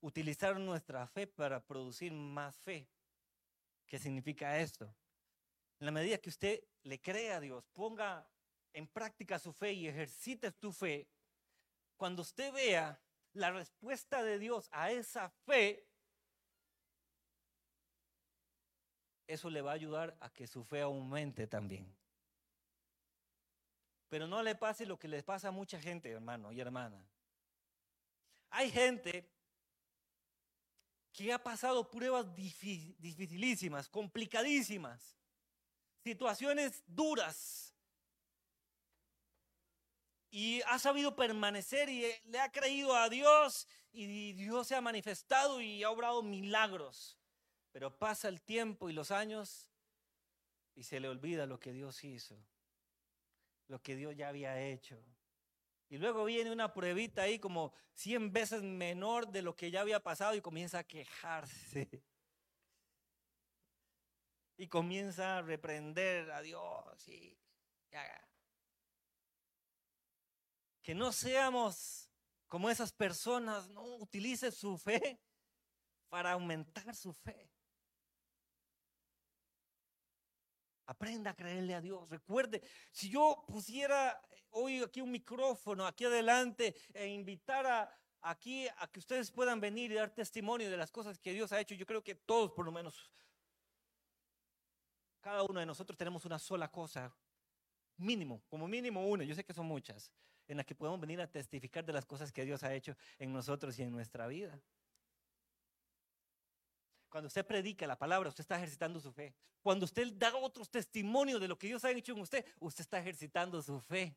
utilizar 0.00 0.60
nuestra 0.60 1.08
fe 1.08 1.26
para 1.26 1.58
producir 1.58 2.12
más 2.12 2.56
fe. 2.56 2.88
¿Qué 3.84 3.98
significa 3.98 4.60
esto? 4.60 4.84
En 5.80 5.86
la 5.86 5.90
medida 5.90 6.18
que 6.18 6.30
usted 6.30 6.62
le 6.84 7.00
crea 7.00 7.38
a 7.38 7.40
Dios, 7.40 7.64
ponga 7.72 8.30
en 8.72 8.86
práctica 8.86 9.40
su 9.40 9.52
fe 9.52 9.72
y 9.72 9.88
ejercite 9.88 10.52
tu 10.52 10.70
fe, 10.70 11.08
cuando 11.96 12.22
usted 12.22 12.52
vea 12.52 13.02
la 13.32 13.50
respuesta 13.50 14.22
de 14.22 14.38
Dios 14.38 14.68
a 14.70 14.92
esa 14.92 15.30
fe, 15.30 15.87
eso 19.28 19.50
le 19.50 19.60
va 19.60 19.72
a 19.72 19.74
ayudar 19.74 20.16
a 20.20 20.30
que 20.30 20.46
su 20.46 20.64
fe 20.64 20.80
aumente 20.80 21.46
también. 21.46 21.94
Pero 24.08 24.26
no 24.26 24.42
le 24.42 24.54
pase 24.54 24.86
lo 24.86 24.98
que 24.98 25.06
le 25.06 25.22
pasa 25.22 25.48
a 25.48 25.52
mucha 25.52 25.78
gente, 25.78 26.10
hermano 26.10 26.50
y 26.50 26.60
hermana. 26.60 27.06
Hay 28.50 28.70
gente 28.70 29.30
que 31.12 31.30
ha 31.30 31.42
pasado 31.42 31.90
pruebas 31.90 32.34
dificilísimas, 32.34 33.88
complicadísimas, 33.88 35.18
situaciones 36.02 36.82
duras. 36.86 37.74
Y 40.30 40.62
ha 40.62 40.78
sabido 40.78 41.14
permanecer 41.14 41.90
y 41.90 42.06
le 42.24 42.40
ha 42.40 42.50
creído 42.50 42.94
a 42.94 43.10
Dios 43.10 43.66
y 43.92 44.32
Dios 44.32 44.68
se 44.68 44.74
ha 44.74 44.80
manifestado 44.80 45.60
y 45.60 45.82
ha 45.82 45.90
obrado 45.90 46.22
milagros. 46.22 47.17
Pero 47.78 47.96
pasa 47.96 48.26
el 48.26 48.42
tiempo 48.42 48.90
y 48.90 48.92
los 48.92 49.12
años 49.12 49.70
y 50.74 50.82
se 50.82 50.98
le 50.98 51.08
olvida 51.08 51.46
lo 51.46 51.60
que 51.60 51.72
Dios 51.72 52.02
hizo 52.02 52.36
lo 53.68 53.80
que 53.80 53.94
Dios 53.94 54.16
ya 54.16 54.28
había 54.28 54.60
hecho. 54.60 55.00
Y 55.88 55.98
luego 55.98 56.24
viene 56.24 56.50
una 56.50 56.74
pruebita 56.74 57.22
ahí 57.22 57.38
como 57.38 57.72
100 57.94 58.32
veces 58.32 58.62
menor 58.62 59.28
de 59.28 59.42
lo 59.42 59.54
que 59.54 59.70
ya 59.70 59.82
había 59.82 60.02
pasado 60.02 60.34
y 60.34 60.40
comienza 60.40 60.80
a 60.80 60.84
quejarse. 60.84 62.02
Y 64.56 64.66
comienza 64.66 65.38
a 65.38 65.42
reprender 65.42 66.32
a 66.32 66.42
Dios. 66.42 67.08
Y, 67.08 67.38
que 70.82 70.94
no 70.96 71.12
seamos 71.12 72.10
como 72.48 72.68
esas 72.68 72.92
personas, 72.92 73.68
no 73.68 73.84
utilice 73.96 74.50
su 74.50 74.76
fe 74.78 75.20
para 76.08 76.32
aumentar 76.32 76.94
su 76.94 77.12
fe. 77.12 77.48
Aprenda 80.88 81.32
a 81.32 81.34
creerle 81.34 81.74
a 81.74 81.82
Dios. 81.82 82.08
Recuerde, 82.08 82.62
si 82.90 83.10
yo 83.10 83.44
pusiera 83.46 84.18
hoy 84.52 84.82
aquí 84.82 85.02
un 85.02 85.10
micrófono 85.10 85.86
aquí 85.86 86.06
adelante 86.06 86.74
e 86.94 87.08
invitara 87.08 87.94
aquí 88.22 88.66
a 88.78 88.88
que 88.90 88.98
ustedes 88.98 89.30
puedan 89.30 89.60
venir 89.60 89.92
y 89.92 89.96
dar 89.96 90.08
testimonio 90.08 90.70
de 90.70 90.78
las 90.78 90.90
cosas 90.90 91.18
que 91.18 91.34
Dios 91.34 91.52
ha 91.52 91.60
hecho, 91.60 91.74
yo 91.74 91.84
creo 91.84 92.02
que 92.02 92.14
todos 92.14 92.52
por 92.52 92.64
lo 92.64 92.72
menos, 92.72 93.10
cada 95.20 95.42
uno 95.42 95.60
de 95.60 95.66
nosotros 95.66 95.98
tenemos 95.98 96.24
una 96.24 96.38
sola 96.38 96.70
cosa, 96.70 97.14
mínimo, 97.98 98.42
como 98.48 98.66
mínimo 98.66 99.06
una, 99.06 99.24
yo 99.24 99.34
sé 99.34 99.44
que 99.44 99.52
son 99.52 99.66
muchas, 99.66 100.10
en 100.46 100.56
las 100.56 100.64
que 100.64 100.74
podemos 100.74 100.98
venir 100.98 101.20
a 101.20 101.30
testificar 101.30 101.84
de 101.84 101.92
las 101.92 102.06
cosas 102.06 102.32
que 102.32 102.46
Dios 102.46 102.62
ha 102.62 102.74
hecho 102.74 102.96
en 103.18 103.30
nosotros 103.30 103.78
y 103.78 103.82
en 103.82 103.92
nuestra 103.92 104.26
vida. 104.26 104.58
Cuando 107.08 107.28
usted 107.28 107.46
predica 107.46 107.86
la 107.86 107.98
palabra, 107.98 108.28
usted 108.28 108.42
está 108.42 108.56
ejercitando 108.56 109.00
su 109.00 109.12
fe. 109.12 109.34
Cuando 109.62 109.84
usted 109.84 110.12
da 110.14 110.34
otros 110.36 110.70
testimonios 110.70 111.40
de 111.40 111.48
lo 111.48 111.58
que 111.58 111.66
Dios 111.66 111.84
ha 111.84 111.90
hecho 111.90 112.12
en 112.12 112.20
usted, 112.20 112.44
usted 112.60 112.82
está 112.82 112.98
ejercitando 112.98 113.62
su 113.62 113.80
fe. 113.80 114.16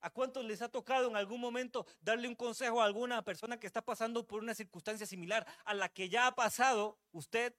¿A 0.00 0.10
cuántos 0.10 0.44
les 0.44 0.60
ha 0.60 0.68
tocado 0.68 1.08
en 1.08 1.16
algún 1.16 1.40
momento 1.40 1.86
darle 2.00 2.28
un 2.28 2.34
consejo 2.34 2.82
a 2.82 2.84
alguna 2.84 3.22
persona 3.22 3.58
que 3.58 3.66
está 3.66 3.82
pasando 3.82 4.26
por 4.26 4.42
una 4.42 4.54
circunstancia 4.54 5.06
similar 5.06 5.46
a 5.64 5.72
la 5.72 5.88
que 5.88 6.08
ya 6.08 6.26
ha 6.26 6.34
pasado 6.34 6.98
usted? 7.10 7.54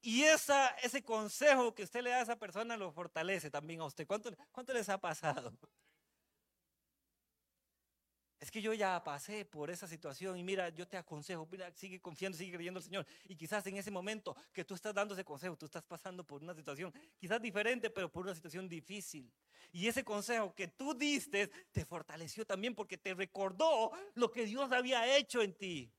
Y 0.00 0.24
esa, 0.24 0.68
ese 0.82 1.04
consejo 1.04 1.74
que 1.74 1.84
usted 1.84 2.02
le 2.02 2.10
da 2.10 2.16
a 2.16 2.22
esa 2.22 2.36
persona 2.36 2.76
lo 2.76 2.90
fortalece 2.92 3.50
también 3.50 3.80
a 3.82 3.84
usted. 3.84 4.06
¿Cuánto, 4.06 4.34
cuánto 4.50 4.72
les 4.72 4.88
ha 4.88 4.98
pasado? 4.98 5.52
Es 8.42 8.50
que 8.50 8.60
yo 8.60 8.74
ya 8.74 9.00
pasé 9.04 9.44
por 9.44 9.70
esa 9.70 9.86
situación 9.86 10.36
y 10.36 10.42
mira, 10.42 10.68
yo 10.70 10.88
te 10.88 10.96
aconsejo, 10.96 11.46
mira, 11.48 11.70
sigue 11.76 12.00
confiando, 12.00 12.36
sigue 12.36 12.56
creyendo 12.56 12.78
al 12.78 12.82
Señor. 12.82 13.06
Y 13.28 13.36
quizás 13.36 13.64
en 13.68 13.76
ese 13.76 13.92
momento 13.92 14.34
que 14.52 14.64
tú 14.64 14.74
estás 14.74 14.92
dando 14.92 15.14
ese 15.14 15.24
consejo, 15.24 15.56
tú 15.56 15.66
estás 15.66 15.84
pasando 15.84 16.26
por 16.26 16.42
una 16.42 16.52
situación 16.52 16.92
quizás 17.16 17.40
diferente, 17.40 17.88
pero 17.88 18.10
por 18.10 18.24
una 18.24 18.34
situación 18.34 18.68
difícil. 18.68 19.32
Y 19.70 19.86
ese 19.86 20.02
consejo 20.02 20.52
que 20.56 20.66
tú 20.66 20.92
diste 20.92 21.52
te 21.70 21.84
fortaleció 21.84 22.44
también 22.44 22.74
porque 22.74 22.98
te 22.98 23.14
recordó 23.14 23.92
lo 24.14 24.32
que 24.32 24.44
Dios 24.44 24.72
había 24.72 25.16
hecho 25.16 25.40
en 25.40 25.54
ti 25.54 25.92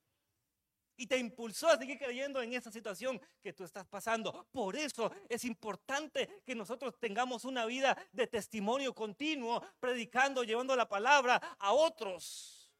y 0.96 1.06
te 1.06 1.18
impulsó 1.18 1.68
a 1.68 1.78
seguir 1.78 1.98
creyendo 1.98 2.40
en 2.42 2.52
esa 2.52 2.70
situación 2.70 3.20
que 3.40 3.52
tú 3.52 3.64
estás 3.64 3.86
pasando. 3.86 4.46
Por 4.50 4.76
eso 4.76 5.10
es 5.28 5.44
importante 5.44 6.42
que 6.44 6.54
nosotros 6.54 6.98
tengamos 6.98 7.44
una 7.44 7.66
vida 7.66 7.96
de 8.12 8.26
testimonio 8.26 8.94
continuo, 8.94 9.62
predicando, 9.80 10.44
llevando 10.44 10.76
la 10.76 10.88
palabra 10.88 11.36
a 11.58 11.72
otros, 11.72 12.72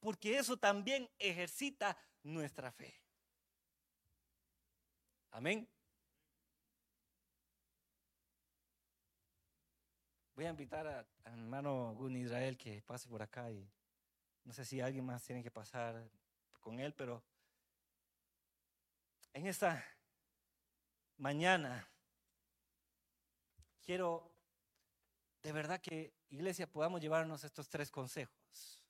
porque 0.00 0.38
eso 0.38 0.56
también 0.56 1.10
ejercita 1.18 1.96
nuestra 2.22 2.72
fe. 2.72 2.94
Amén. 5.30 5.68
Voy 10.34 10.44
a 10.44 10.50
invitar 10.50 10.86
a, 10.86 11.06
hermano 11.24 11.94
Gun 11.94 12.14
Israel 12.16 12.58
que 12.58 12.82
pase 12.82 13.08
por 13.08 13.22
acá 13.22 13.50
y 13.50 13.66
no 14.44 14.52
sé 14.52 14.64
si 14.64 14.80
alguien 14.80 15.04
más 15.04 15.24
tiene 15.24 15.42
que 15.42 15.50
pasar 15.50 16.10
con 16.66 16.80
él, 16.80 16.92
pero 16.94 17.22
en 19.32 19.46
esta 19.46 19.86
mañana 21.16 21.88
quiero 23.84 24.34
de 25.44 25.52
verdad 25.52 25.80
que, 25.80 26.12
iglesia, 26.28 26.66
podamos 26.66 27.00
llevarnos 27.00 27.44
estos 27.44 27.68
tres 27.68 27.88
consejos 27.88 28.82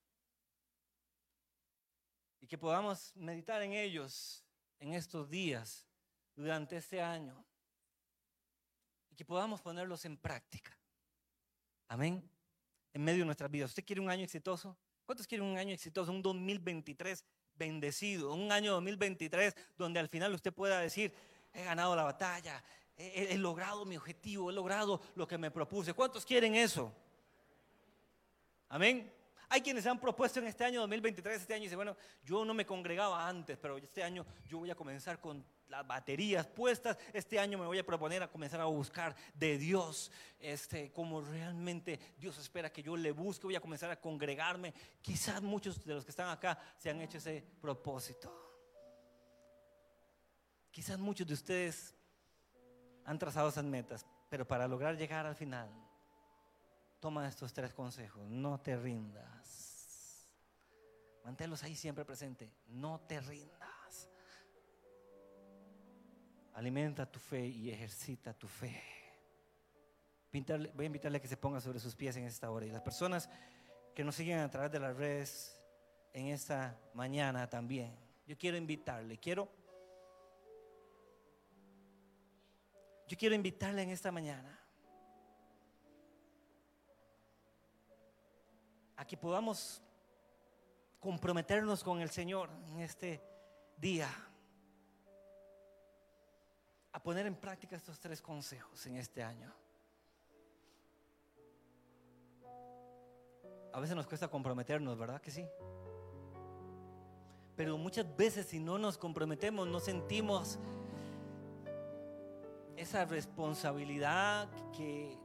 y 2.40 2.46
que 2.46 2.56
podamos 2.56 3.14
meditar 3.14 3.60
en 3.60 3.74
ellos 3.74 4.42
en 4.80 4.94
estos 4.94 5.28
días, 5.28 5.86
durante 6.34 6.78
este 6.78 7.02
año, 7.02 7.44
y 9.10 9.16
que 9.16 9.26
podamos 9.26 9.60
ponerlos 9.60 10.06
en 10.06 10.16
práctica. 10.16 10.74
Amén. 11.88 12.26
En 12.94 13.04
medio 13.04 13.18
de 13.18 13.26
nuestras 13.26 13.50
vidas. 13.50 13.68
¿Usted 13.68 13.84
quiere 13.84 14.00
un 14.00 14.08
año 14.08 14.24
exitoso? 14.24 14.78
¿Cuántos 15.04 15.26
quieren 15.26 15.46
un 15.46 15.58
año 15.58 15.74
exitoso? 15.74 16.10
Un 16.10 16.22
2023 16.22 17.22
bendecido, 17.58 18.32
un 18.32 18.52
año 18.52 18.72
2023 18.72 19.54
donde 19.76 20.00
al 20.00 20.08
final 20.08 20.34
usted 20.34 20.52
pueda 20.52 20.80
decir, 20.80 21.12
he 21.52 21.64
ganado 21.64 21.96
la 21.96 22.04
batalla, 22.04 22.62
he, 22.96 23.36
logrado 23.38 23.84
mi 23.84 23.96
objetivo, 23.96 24.50
he 24.50 24.54
logrado 24.54 25.00
lo 25.14 25.26
que 25.26 25.38
me 25.38 25.50
propuse. 25.50 25.92
¿Cuántos 25.92 26.24
quieren 26.24 26.54
eso? 26.54 26.92
Amén. 28.68 29.12
Hay 29.48 29.60
quienes 29.60 29.86
han 29.86 30.00
propuesto 30.00 30.40
en 30.40 30.46
este 30.46 30.64
año 30.64 30.80
2023, 30.80 31.40
este 31.40 31.54
año, 31.54 31.62
y 31.62 31.66
dice, 31.66 31.76
bueno, 31.76 31.96
yo 32.24 32.44
no 32.44 32.52
me 32.52 32.66
congregaba 32.66 33.28
antes, 33.28 33.56
pero 33.58 33.76
este 33.76 34.02
año 34.02 34.26
yo 34.48 34.58
voy 34.58 34.70
a 34.70 34.74
comenzar 34.74 35.20
con 35.20 35.44
las 35.68 35.86
baterías 35.86 36.46
puestas. 36.46 36.96
Este 37.12 37.38
año 37.38 37.58
me 37.58 37.66
voy 37.66 37.78
a 37.78 37.86
proponer 37.86 38.22
a 38.22 38.28
comenzar 38.28 38.60
a 38.60 38.66
buscar 38.66 39.14
de 39.34 39.58
Dios, 39.58 40.10
este, 40.38 40.92
como 40.92 41.20
realmente 41.20 41.98
Dios 42.18 42.38
espera 42.38 42.72
que 42.72 42.82
yo 42.82 42.96
le 42.96 43.12
busque. 43.12 43.46
Voy 43.46 43.56
a 43.56 43.60
comenzar 43.60 43.90
a 43.90 44.00
congregarme. 44.00 44.72
Quizás 45.02 45.42
muchos 45.42 45.84
de 45.84 45.94
los 45.94 46.04
que 46.04 46.10
están 46.10 46.28
acá 46.28 46.58
se 46.78 46.90
han 46.90 47.00
hecho 47.00 47.18
ese 47.18 47.44
propósito. 47.60 48.46
Quizás 50.70 50.98
muchos 50.98 51.26
de 51.26 51.34
ustedes 51.34 51.94
han 53.04 53.18
trazado 53.18 53.48
esas 53.48 53.64
metas, 53.64 54.04
pero 54.28 54.46
para 54.46 54.68
lograr 54.68 54.96
llegar 54.96 55.24
al 55.24 55.34
final, 55.34 55.70
toma 57.00 57.28
estos 57.28 57.52
tres 57.52 57.72
consejos. 57.72 58.28
No 58.28 58.60
te 58.60 58.76
rindas. 58.76 60.28
Manténlos 61.24 61.62
ahí 61.62 61.74
siempre 61.74 62.04
presente. 62.04 62.52
No 62.68 63.00
te 63.00 63.20
rindas. 63.20 63.65
Alimenta 66.56 67.04
tu 67.04 67.20
fe 67.20 67.46
y 67.46 67.70
ejercita 67.70 68.34
tu 68.34 68.48
fe. 68.48 68.82
voy 70.32 70.84
a 70.84 70.84
invitarle 70.84 71.18
a 71.18 71.20
que 71.20 71.28
se 71.28 71.36
ponga 71.36 71.60
sobre 71.60 71.78
sus 71.78 71.94
pies 71.94 72.16
en 72.16 72.24
esta 72.24 72.50
hora. 72.50 72.66
Y 72.66 72.70
las 72.70 72.82
personas 72.82 73.30
que 73.94 74.02
nos 74.02 74.16
siguen 74.16 74.40
a 74.40 74.50
través 74.50 74.72
de 74.72 74.80
las 74.80 74.96
redes 74.96 75.62
en 76.12 76.26
esta 76.26 76.76
mañana 76.94 77.48
también. 77.48 77.94
Yo 78.26 78.36
quiero 78.36 78.56
invitarle, 78.56 79.18
quiero 79.18 79.48
Yo 83.08 83.16
quiero 83.16 83.36
invitarle 83.36 83.82
en 83.82 83.90
esta 83.90 84.10
mañana 84.10 84.58
a 88.96 89.06
que 89.06 89.16
podamos 89.16 89.80
comprometernos 90.98 91.84
con 91.84 92.00
el 92.00 92.10
Señor 92.10 92.50
en 92.68 92.80
este 92.80 93.22
día, 93.76 94.08
a 96.96 96.98
poner 96.98 97.26
en 97.26 97.34
práctica 97.34 97.76
estos 97.76 98.00
tres 98.00 98.22
consejos 98.22 98.86
en 98.86 98.96
este 98.96 99.22
año. 99.22 99.52
A 103.70 103.78
veces 103.78 103.94
nos 103.94 104.06
cuesta 104.06 104.28
comprometernos, 104.28 104.96
¿verdad 104.96 105.20
que 105.20 105.30
sí? 105.30 105.44
Pero 107.54 107.76
muchas 107.76 108.16
veces 108.16 108.46
si 108.46 108.58
no 108.58 108.78
nos 108.78 108.96
comprometemos, 108.96 109.68
no 109.68 109.78
sentimos 109.78 110.58
esa 112.78 113.04
responsabilidad 113.04 114.48
que 114.74 115.18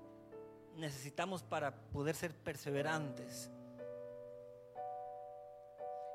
necesitamos 0.76 1.41
para 1.41 1.74
poder 1.74 2.15
ser 2.15 2.36
perseverantes. 2.36 3.49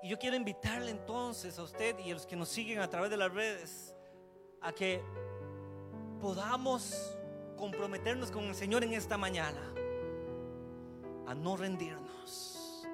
Y 0.03 0.11
yo 0.11 0.19
quiero 0.19 0.37
invitarle 0.37 0.91
entonces 0.91 1.59
a 1.59 1.63
usted 1.63 1.99
y 2.01 2.11
a 2.11 2.15
los 2.15 2.27
que 2.27 2.37
nos 2.37 2.51
siguen 2.51 2.81
a 2.81 2.91
través 2.91 3.09
de 3.09 3.17
las 3.17 3.33
redes 3.33 3.95
a 4.61 4.73
que 4.73 5.03
podamos 6.27 7.17
comprometernos 7.57 8.33
con 8.33 8.43
el 8.47 8.55
Señor 8.57 8.83
en 8.83 8.95
esta 8.95 9.17
mañana, 9.17 9.61
a 11.25 11.37
no 11.37 11.57
rendirnos, 11.57 12.85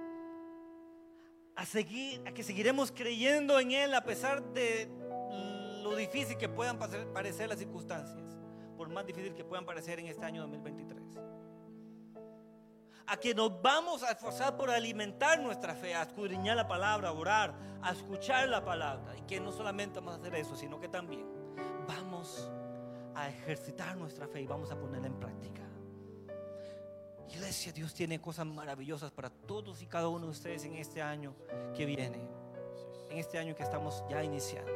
a 1.57 1.65
seguir, 1.65 2.23
a 2.29 2.33
que 2.33 2.43
seguiremos 2.43 2.93
creyendo 2.93 3.59
en 3.59 3.73
Él 3.73 3.95
a 3.95 4.05
pesar 4.05 4.45
de 4.53 4.87
lo 5.83 5.97
difícil 5.97 6.37
que 6.37 6.51
puedan 6.51 6.79
parecer 6.79 7.49
las 7.49 7.59
circunstancias, 7.59 8.37
por 8.77 8.91
más 8.91 9.07
difícil 9.07 9.33
que 9.33 9.45
puedan 9.45 9.65
parecer 9.65 9.99
en 9.99 10.09
este 10.09 10.27
año 10.27 10.43
2023. 10.43 11.03
A 13.07 13.17
que 13.17 13.35
nos 13.35 13.63
vamos 13.63 14.03
a 14.03 14.11
esforzar 14.11 14.59
por 14.59 14.69
alimentar 14.69 15.41
nuestra 15.41 15.75
fe, 15.75 15.95
a 15.95 16.03
escudriñar 16.03 16.55
la 16.55 16.69
palabra, 16.69 17.09
a 17.09 17.13
orar, 17.13 17.55
a 17.81 17.93
escuchar 17.93 18.47
la 18.51 18.63
palabra. 18.63 19.17
Y 19.17 19.23
que 19.23 19.41
no 19.41 19.53
solamente 19.53 20.01
vamos 20.01 20.17
a 20.17 20.19
hacer 20.19 20.35
eso, 20.35 20.55
sino 20.55 20.79
que 20.79 20.89
también 20.89 21.27
vamos 21.89 22.51
a 22.59 22.62
ejercitar 23.29 23.97
nuestra 23.97 24.27
fe 24.27 24.41
y 24.43 24.47
vamos 24.47 24.71
a 24.71 24.79
ponerla 24.79 25.07
en 25.07 25.19
práctica. 25.19 25.63
Iglesia, 27.29 27.73
Dios 27.73 27.95
tiene 27.95 28.21
cosas 28.21 28.47
maravillosas 28.47 29.11
para 29.11 29.31
todos 29.31 29.81
y 29.83 29.87
cada 29.87 30.09
uno 30.09 30.27
de 30.27 30.33
ustedes 30.33 30.65
en 30.65 30.77
este 30.77 31.01
año 31.01 31.35
que 31.75 31.87
viene, 31.87 32.21
en 33.11 33.19
este 33.19 33.39
año 33.39 33.55
que 33.55 33.63
estamos 33.63 34.05
ya 34.11 34.23
iniciando 34.23 34.73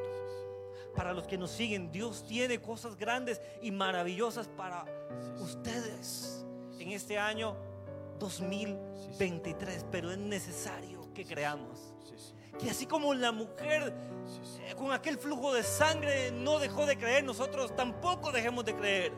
para 0.97 1.12
los 1.12 1.26
que 1.26 1.37
nos 1.37 1.51
siguen. 1.51 1.93
Dios 1.93 2.24
tiene 2.26 2.61
cosas 2.61 2.97
grandes 2.97 3.41
y 3.61 3.70
maravillosas 3.70 4.49
para 4.49 4.87
ustedes 5.39 6.45
en 6.78 6.93
este 6.93 7.18
año 7.18 7.55
2023, 8.18 9.87
pero 9.91 10.11
es 10.11 10.18
necesario 10.18 11.12
que 11.12 11.24
creamos. 11.24 11.93
Que 12.59 12.71
así 12.71 12.87
como 12.87 13.15
la 13.15 13.33
mujer 13.33 13.93
eh, 14.61 14.75
con 14.77 14.93
aquel 14.93 15.19
flujo 15.19 15.53
de 15.55 15.63
sangre 15.63 16.31
no 16.33 16.59
dejó 16.59 16.87
de 16.87 16.97
creer, 16.97 17.25
nosotros 17.25 17.75
tampoco 17.77 18.33
dejemos 18.33 18.65
de 18.65 18.75
creer. 18.75 19.13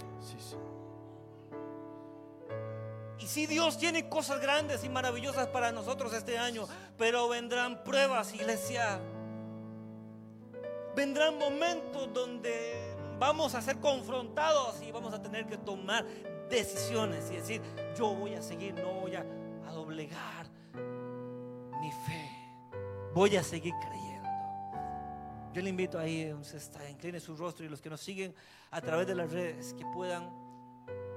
Y 3.18 3.26
si 3.26 3.46
Dios 3.46 3.78
tiene 3.78 4.08
cosas 4.08 4.40
grandes 4.40 4.84
y 4.84 4.88
maravillosas 4.88 5.48
para 5.48 5.72
nosotros 5.72 6.12
este 6.12 6.38
año, 6.38 6.66
pero 6.96 7.28
vendrán 7.28 7.82
pruebas, 7.84 8.32
iglesia. 8.34 9.00
Vendrán 10.94 11.38
momentos 11.38 12.12
donde 12.12 12.96
vamos 13.18 13.54
a 13.54 13.62
ser 13.62 13.78
confrontados 13.78 14.80
y 14.82 14.92
vamos 14.92 15.12
a 15.12 15.20
tener 15.20 15.46
que 15.46 15.56
tomar 15.56 16.04
decisiones 16.48 17.30
y 17.30 17.36
decir, 17.36 17.62
yo 17.96 18.14
voy 18.14 18.34
a 18.34 18.42
seguir, 18.42 18.74
no 18.74 18.92
voy 19.00 19.14
a, 19.14 19.24
doblegar 19.72 20.46
mi 21.80 21.92
fe, 21.92 22.28
voy 23.18 23.36
a 23.36 23.42
seguir 23.42 23.74
creyendo. 23.80 24.28
Yo 25.52 25.60
le 25.60 25.70
invito 25.70 25.98
ahí 25.98 26.26
donde 26.26 26.56
está, 26.56 26.88
incline 26.88 27.18
su 27.18 27.36
rostro 27.36 27.66
y 27.66 27.68
los 27.68 27.80
que 27.80 27.90
nos 27.90 28.00
siguen 28.00 28.32
a 28.70 28.80
través 28.80 29.08
de 29.08 29.16
las 29.16 29.32
redes, 29.32 29.74
que 29.74 29.84
puedan 29.86 30.30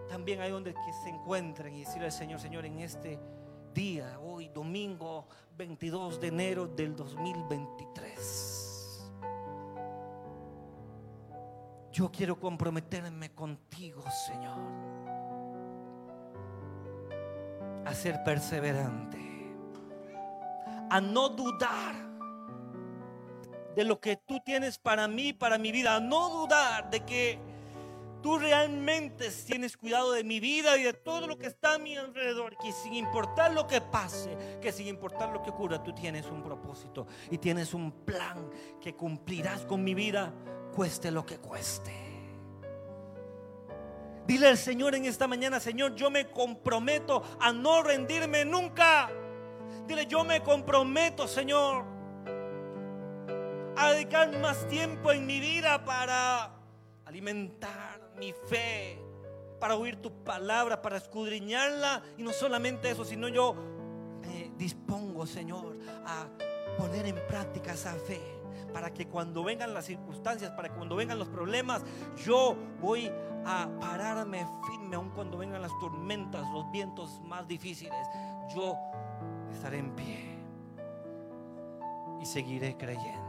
también 0.09 0.41
ahí 0.41 0.49
donde 0.49 0.73
que 0.73 0.93
se 1.03 1.09
encuentren 1.09 1.75
y 1.75 1.81
decirle 1.81 2.05
al 2.05 2.11
Señor, 2.11 2.39
Señor, 2.39 2.65
en 2.65 2.79
este 2.79 3.19
día, 3.73 4.19
hoy 4.19 4.49
domingo 4.49 5.27
22 5.55 6.19
de 6.19 6.27
enero 6.27 6.65
del 6.65 6.95
2023 6.95 8.71
Yo 11.91 12.11
quiero 12.11 12.39
comprometerme 12.39 13.31
contigo, 13.33 14.03
Señor, 14.09 14.57
a 17.85 17.93
ser 17.93 18.23
perseverante, 18.23 19.30
a 20.91 20.99
no 20.99 21.29
dudar 21.29 21.95
de 23.77 23.85
lo 23.85 24.01
que 24.01 24.17
tú 24.17 24.41
tienes 24.41 24.77
para 24.77 25.07
mí, 25.07 25.31
para 25.31 25.57
mi 25.57 25.71
vida, 25.71 25.95
a 25.95 25.99
no 26.01 26.27
dudar 26.27 26.89
de 26.89 26.99
que 27.05 27.39
tú 28.21 28.37
realmente 28.37 29.29
tienes 29.47 29.77
cuidado 29.77 30.11
de 30.11 30.25
mi 30.25 30.41
vida 30.41 30.77
y 30.77 30.83
de 30.83 30.91
todo 30.91 31.27
lo 31.27 31.37
que 31.37 31.47
está 31.47 31.75
a 31.75 31.77
mi 31.77 31.95
alrededor, 31.95 32.57
que 32.57 32.73
sin 32.73 32.93
importar 32.93 33.53
lo 33.53 33.67
que 33.67 33.79
pase, 33.79 34.59
que 34.61 34.73
sin 34.73 34.87
importar 34.87 35.31
lo 35.31 35.41
que 35.41 35.51
ocurra, 35.51 35.81
tú 35.81 35.93
tienes 35.93 36.25
un 36.25 36.43
propósito 36.43 37.07
y 37.29 37.37
tienes 37.37 37.73
un 37.73 37.93
plan 38.03 38.49
que 38.81 38.93
cumplirás 38.93 39.61
con 39.65 39.81
mi 39.85 39.93
vida 39.93 40.33
cueste 40.75 41.09
lo 41.09 41.25
que 41.25 41.37
cueste. 41.37 41.93
Dile 44.27 44.49
al 44.49 44.57
Señor 44.57 44.93
en 44.95 45.05
esta 45.05 45.25
mañana, 45.25 45.61
Señor, 45.61 45.95
yo 45.95 46.11
me 46.11 46.29
comprometo 46.29 47.23
a 47.39 47.53
no 47.53 47.81
rendirme 47.81 48.43
nunca. 48.43 49.09
Dile, 49.91 50.07
yo 50.07 50.23
me 50.23 50.41
comprometo, 50.41 51.27
Señor, 51.27 51.83
a 53.75 53.91
dedicar 53.91 54.31
más 54.39 54.65
tiempo 54.69 55.11
en 55.11 55.25
mi 55.25 55.41
vida 55.41 55.83
para 55.83 56.49
alimentar 57.03 57.99
mi 58.17 58.31
fe, 58.31 58.97
para 59.59 59.75
oír 59.75 59.97
tu 59.97 60.23
palabra, 60.23 60.81
para 60.81 60.95
escudriñarla. 60.95 62.03
Y 62.17 62.23
no 62.23 62.31
solamente 62.31 62.89
eso, 62.89 63.03
sino 63.03 63.27
yo 63.27 63.53
me 64.21 64.53
dispongo, 64.55 65.27
Señor, 65.27 65.77
a 66.05 66.25
poner 66.77 67.07
en 67.07 67.17
práctica 67.27 67.73
esa 67.73 67.93
fe 67.95 68.21
para 68.71 68.93
que 68.93 69.09
cuando 69.09 69.43
vengan 69.43 69.73
las 69.73 69.87
circunstancias, 69.87 70.51
para 70.51 70.69
que 70.69 70.75
cuando 70.75 70.95
vengan 70.95 71.19
los 71.19 71.27
problemas, 71.27 71.83
yo 72.25 72.55
voy 72.79 73.11
a 73.45 73.67
pararme 73.81 74.47
firme, 74.65 74.95
aun 74.95 75.09
cuando 75.09 75.37
vengan 75.37 75.61
las 75.61 75.77
tormentas, 75.81 76.49
los 76.53 76.71
vientos 76.71 77.19
más 77.25 77.45
difíciles, 77.45 78.07
yo 78.55 78.77
estaré 79.51 79.79
en 79.79 79.95
pie 79.95 80.37
y 82.21 82.25
seguiré 82.25 82.77
creyendo. 82.77 83.19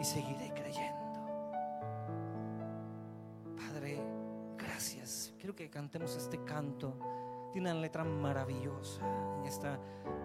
Y 0.00 0.04
seguiré 0.04 0.52
creyendo. 0.54 1.02
Padre, 3.56 4.02
gracias. 4.56 5.34
Quiero 5.38 5.54
que 5.54 5.70
cantemos 5.70 6.16
este 6.16 6.42
canto. 6.44 6.94
Tiene 7.52 7.70
una 7.70 7.80
letra 7.80 8.04
maravillosa 8.04 9.02
en 9.38 9.46
esta 9.46 9.78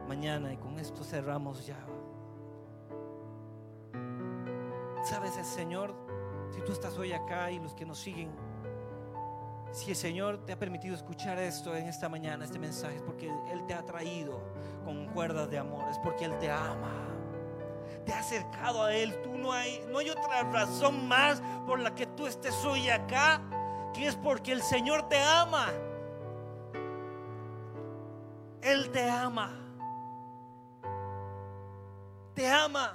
mañana 0.07 0.53
y 0.53 0.57
con 0.57 0.79
esto 0.79 1.03
cerramos 1.03 1.65
ya. 1.65 1.85
Sabes, 5.03 5.37
el 5.37 5.45
Señor, 5.45 5.93
si 6.51 6.61
tú 6.61 6.71
estás 6.71 6.97
hoy 6.97 7.11
acá 7.11 7.51
y 7.51 7.59
los 7.59 7.73
que 7.73 7.85
nos 7.85 7.99
siguen, 7.99 8.31
si 9.71 9.91
el 9.91 9.95
Señor 9.95 10.45
te 10.45 10.53
ha 10.53 10.59
permitido 10.59 10.95
escuchar 10.95 11.37
esto 11.39 11.75
en 11.75 11.87
esta 11.87 12.09
mañana, 12.09 12.45
este 12.45 12.59
mensaje, 12.59 12.97
es 12.97 13.01
porque 13.01 13.31
Él 13.51 13.65
te 13.67 13.73
ha 13.73 13.83
traído 13.83 14.41
con 14.83 15.07
cuerdas 15.07 15.49
de 15.49 15.57
amor, 15.57 15.89
es 15.89 15.99
porque 15.99 16.25
Él 16.25 16.37
te 16.39 16.49
ama. 16.49 17.07
Te 18.05 18.13
ha 18.13 18.19
acercado 18.19 18.83
a 18.83 18.93
Él. 18.93 19.21
Tú 19.21 19.37
no 19.37 19.51
hay, 19.51 19.83
no 19.89 19.99
hay 19.99 20.09
otra 20.09 20.43
razón 20.43 21.07
más 21.07 21.41
por 21.65 21.79
la 21.79 21.93
que 21.93 22.05
tú 22.05 22.25
estés 22.25 22.55
hoy 22.65 22.89
acá, 22.89 23.41
que 23.93 24.07
es 24.07 24.15
porque 24.15 24.51
el 24.51 24.61
Señor 24.61 25.09
te 25.09 25.19
ama. 25.19 25.67
Él 28.61 28.89
te 28.91 29.09
ama. 29.09 29.53
Te 32.33 32.47
ama 32.47 32.93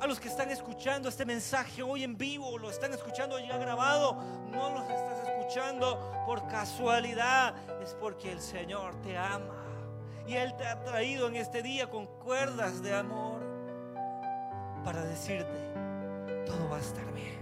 a 0.00 0.06
los 0.06 0.20
que 0.20 0.28
están 0.28 0.50
escuchando 0.50 1.08
este 1.08 1.24
mensaje 1.24 1.82
hoy 1.82 2.04
en 2.04 2.16
vivo, 2.16 2.56
lo 2.58 2.70
están 2.70 2.92
escuchando 2.92 3.38
ya 3.38 3.56
grabado, 3.56 4.14
no 4.50 4.70
los 4.70 4.88
estás 4.88 5.17
por 6.26 6.46
casualidad, 6.48 7.54
es 7.82 7.94
porque 7.94 8.30
el 8.30 8.40
Señor 8.40 8.94
te 9.00 9.16
ama 9.16 9.64
y 10.26 10.34
Él 10.34 10.54
te 10.56 10.66
ha 10.66 10.82
traído 10.84 11.26
en 11.26 11.36
este 11.36 11.62
día 11.62 11.88
con 11.88 12.06
cuerdas 12.06 12.82
de 12.82 12.94
amor 12.94 13.40
para 14.84 15.02
decirte, 15.04 15.72
todo 16.44 16.68
va 16.68 16.76
a 16.76 16.80
estar 16.80 17.10
bien. 17.14 17.37